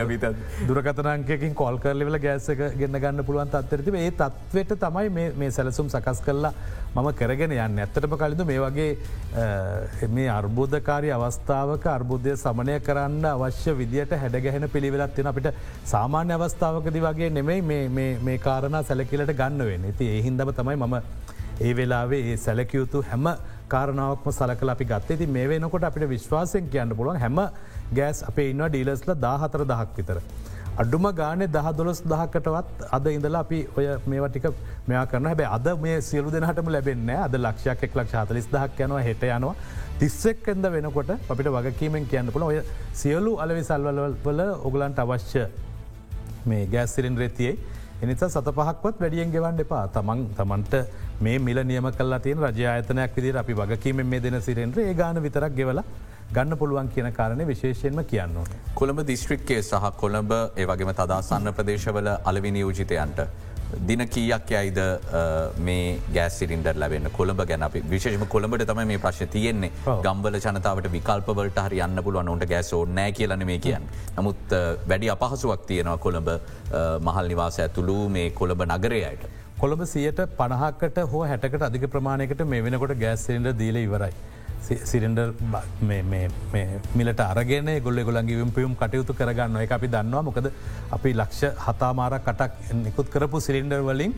[0.04, 0.28] අපිත
[0.68, 6.52] දුරකතනංකකින් කොල් කරලිවල ගෑසක ගන්න ගන්න පුළුවන් තත්තරති ඒ තත්වට තමයි මේ සැලසුම් සකස් කරලා
[6.94, 7.78] මම කරගෙන යන්න.
[7.78, 15.30] ඇත්තටම කලින්ද මේ වගේ මේ අර්බෝධකාරි අවස්ථාවක අර්බුද්ධය සමනය කරන්න අවශ්‍ය විදියට හැඩගැහෙන පිළිවෙලත් තියෙන
[15.32, 15.48] අපිට
[15.94, 17.88] සාමාන්‍ය අවස්ථාවකදි වගේ නෙමෙයි
[18.28, 19.90] මේ කාරණ සැලකිලට ගන්න වෙන්න.
[19.90, 20.96] ඇති එහින්දම තමයි මම
[21.60, 23.26] ඒ වෙලාවේ ඒ සැලකයුතු හැම
[23.68, 25.16] කාරනාවක්ම සලකල අපි ගත්තේ.
[25.16, 27.38] ති මේ වෙනකොට අපිට විශ්වාසයෙන් කියන්න පුළුවන් හැම
[27.98, 30.18] ගෑස් අපේ ඉන්න ඩීලස්ල දාහතර දහක් විතර.
[30.82, 34.46] අඩුම ගානේ දහ දොළොස් දහකටවත් අද ඉඳලා අපි ඔය මේවටික
[34.88, 39.04] මෙයා කරන හැබැ අද මේ සියලු දෙනටම ලැබෙන්න අද ලක්ෂයක් එක් ලක්ෂ හතලිස් දහක් යනවා
[39.08, 39.54] හෙට යනවා.
[40.00, 42.58] තිස්සෙක් එද වෙනකොට අපිට වගකීමෙන් කියන්න පුළ ඔය
[43.02, 45.44] සියලු අලවි සල්වලවල ඔගලන්ට අවශ්‍ය
[46.50, 47.54] මේ ගෑස්සිරින් රෙතියේ
[48.02, 49.84] එනිසා සත පහක්වත් වැඩියෙන් ගෙවන්න එපා.
[49.96, 50.74] තමන් තමන්ට
[51.26, 55.54] මේ මිල නියම කල්ලා තියෙන රජායතනයක් විදිර අපි වගකීම මේ දෙන සිරෙන්ට ඒ ගාන විතරක්
[55.60, 55.86] ගෙවලා
[56.32, 58.36] ගන්න පුළුවන් කියන කාරණය විශේෂයෙන්ම කියන්න.
[58.74, 63.20] කොළඹ දිස්ත්‍රික්කේ සහ කොළඹ ඒ වගේම තදාසන්න ප්‍රදේශවල අලවි නියෝජිතයන්ට.
[63.88, 64.78] දින කීයක් යයිද
[65.66, 69.70] මේ ගෑසිරින්ඩර් ලැබෙන කොළඹ ගැන අපි විශේෂම කොළඹට තම මේ ප්‍රශ්න තියෙන්නේ
[70.06, 73.88] ගම්බල ජනතාවට විකල්පවලට හරි යන්න පුළුවන් ඔන්ට ගෑසෝ නෑ කියලන මේ කියන්න.
[74.18, 74.58] නමුත්
[74.90, 76.30] වැඩි අපහසුවක් තියෙනවා කොළඹ
[77.08, 79.26] මහල් නිවාස ඇතුළු මේ කොළඹ නගරයට.
[79.58, 84.14] කොළඹ සියට පණහකට හෝ හැටකට අධික ප්‍රමාණයකට මේ වෙනකොට ගෑස්සිරින්ඩ දීල ඉවරයි.
[84.68, 85.32] සිරින්ඩර්
[86.98, 90.22] මිලට අරගෙන ගොල්ල ගොලන්ගේ පියුම් කටයුතු කරගන්න එක අපි දන්නවා.
[90.28, 90.46] මොකද
[90.96, 94.14] අපි ලක්ෂ හතාමාර කටක් නිකුත් කරපු සිරින්ඩර් වලින්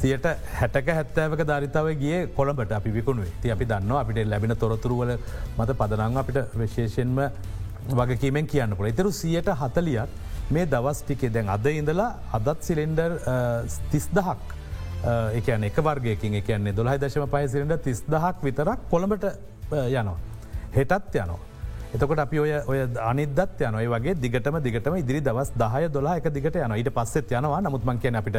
[0.00, 0.26] සියට
[0.60, 3.32] හැටක හැත්තෑවක ධරිතාව ගිය කොළඹට අපි විකුණුවේ.
[3.42, 5.12] ති අපි දන්න අපිට ලැබෙන තොරතුරුවල
[5.58, 7.18] මත පදනං අපිට විශේෂෙන්ම
[7.90, 10.10] වගකීමෙන් කියන්න පුළ ඉතරු සියට හතලියත්
[10.50, 13.18] මේ දවස් ටිකේ දැන් අද ඉඳලා අදත් සිලින්ඩර්
[13.90, 14.56] තිස්දහක්
[15.38, 19.26] එකන එක වර්ගයකින් එකන්නේ දොළහයි දශම පයිසිරට තිස්දහක් විතරක් කොළඹට
[19.70, 20.16] යනවා.
[20.76, 21.38] හෙටත් යනවා.
[21.94, 22.78] එතකොට අපි ඔය ඔය
[23.10, 27.60] අනිදත් යනොයි වගේ දිගටම දිගටම ඉදිරි දවස් දහය දොලා එක දිගට යන ඊට පස්සෙත් යනවා.
[27.60, 28.36] නමුත්මන් කියන අපිට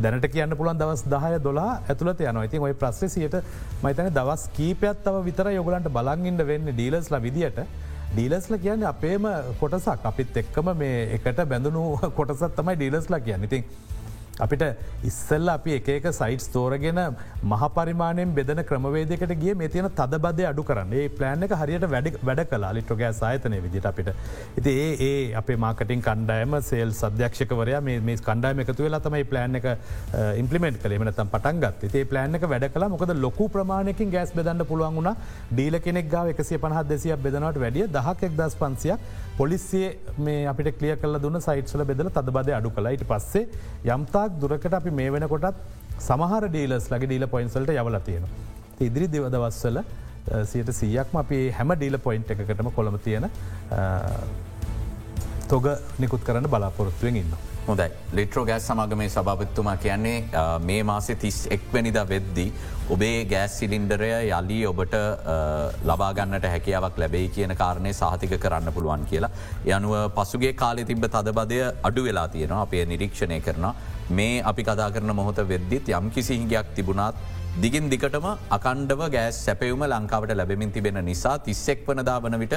[0.00, 3.36] දැනට කියන්න පුළන් දවස් දහය දොලා ඇතුළත යන ඉතින් ඔය ප්‍රස්සසියට
[3.82, 7.60] මයිතන දවස් කීපයත් තව විතර යොගලන්ට බලංගින්ට වෙන්න ඩීලස්ල විදිට
[8.14, 9.28] ඩීලස්ල කියන්න අපේම
[9.60, 10.04] කොටසක්.
[10.04, 11.84] අපිත් එක්කම මේ එකට බැඳුණු
[12.16, 13.44] කොටසත් තමයි ඩීලස්ලා කියන්න.
[13.44, 13.64] ඉතින්
[14.46, 14.64] අපිට
[15.10, 17.00] ඉස්සල්ල අපි එක සයිට් තෝරගෙන
[17.52, 20.92] මහපරිමාණයෙන් බෙදන ක්‍රමවේදකට ගිය මේ තියෙන තද බද අඩු කරන්න.
[21.00, 24.10] ඒ ප්ලෑන් එක හරියට වැඩ වැඩ කලා ලිට්‍රගෑ සායතනය විදිට අපිට.
[24.58, 29.68] ඉති ඒ ඒ අපේ මාකටින් කණ්ඩායම සේල් සධ්‍යක්ෂකවරය මේ කණ්ඩායම එකතු වෙලා තමයි ප්ලෑන් එක
[30.42, 35.14] ඉම්පලිමෙන්ට් කලේමනතම් පටන්ගත් ඒ ප්ලෑන් එක වැඩ කලා මොකද ලොකු ප්‍රමාණයකින් ගෑස් බෙදන්න පුළුවන් වුණ.
[35.52, 39.00] ඩීල කෙනෙක් ගාව එකසිය පහත් දෙසියක් බෙදනට වැඩිය දහක් එක් දස් පන්සියක්
[39.38, 39.86] පොලිසිය
[40.26, 43.44] මේ අපිට කලිය කල දුන්න සයිට්සල බෙදල තද බද අඩු කලායිට පස්සේ
[43.94, 45.60] යම්තාක් දුරකට අපි මේ වෙනකොටත්
[46.08, 48.26] සමහර ඩීලස් ලගේ ඩීල පොයින්සල්ට යවල තියෙන.
[48.86, 49.78] ඉදිරි දෙවදවස්සල
[50.52, 53.28] සියට සීයක්ම අපි හැම ඩීල පොයින්ට් එකකටම කොළම තියෙන
[55.52, 55.70] තොග
[56.02, 57.38] නිකුත් කරන්න බලාපොරොත්තුවෙන් ඉන්න.
[57.68, 60.16] හොදයි ලිට්‍රෝ ගෑස් සමාගමේ සභාපත්තුමා කියන්නේ
[60.68, 62.46] මේ මාසේ තිස් එක්වැනිද වෙද්දී
[62.94, 64.08] ඔබේ ගෑස් සිලින්ඩරය
[64.38, 64.94] යලි ඔබට
[65.90, 69.30] ලබාගන්නට හැකියාවක් ලැබෙයි කියන කාරණය සාහතික කරන්න පුළුවන් කියලා.
[69.74, 71.58] යනුව පසුගේ කාලෙ තිබ තදබදය
[71.88, 72.62] අඩු වෙලා තියෙනවා.
[72.66, 73.66] අපේ නිරීක්ෂණය කරන
[74.10, 77.20] මේ අපි කතා කරන මොහොත වෙද්දිත් යම් කිසිහිගයක් තිබුණත්
[77.62, 82.56] දිගින් දිකටම අකණ්ඩව ගෑස් සැපවුම ලංකාවට ලැබෙමින් තිබෙන නිසා තිස්සෙක් වනදා වන විට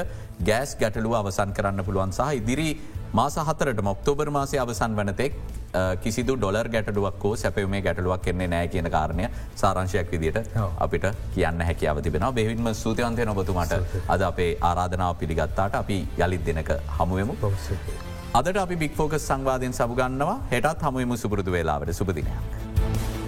[0.50, 2.70] ගෑස් ගැටලුව අවසන් කරන්න පුළුවන් සහ ඉදිරි
[3.14, 5.34] මාස හතරට මොක්තෝබර් මාසය අවසන් වනතෙක්
[6.04, 10.40] කිසිදු ඩොලර් ගැටඩුවක්කෝ සැපවුමේ ගැටලුවක් කෙන්නේ නෑ කියන කාරණය සාරංශයක් විදිට
[10.80, 13.76] අපිට කියන්න හැකියාව තිබෙන බෙවින්ම සූතියන්තය නොබතුමට
[14.08, 17.36] අද අපේ ආරාධනාව පිළිගත්තාට අපි යළිත් දෙනක හමුවමු
[18.34, 21.94] අදට අපි බික්‍ෆෝකස් සංවාධයෙන් සබගන්නවා හෙටත් හමුවම සුපුරදු වෙලාවට.
[21.94, 23.21] සුපදිනයක්.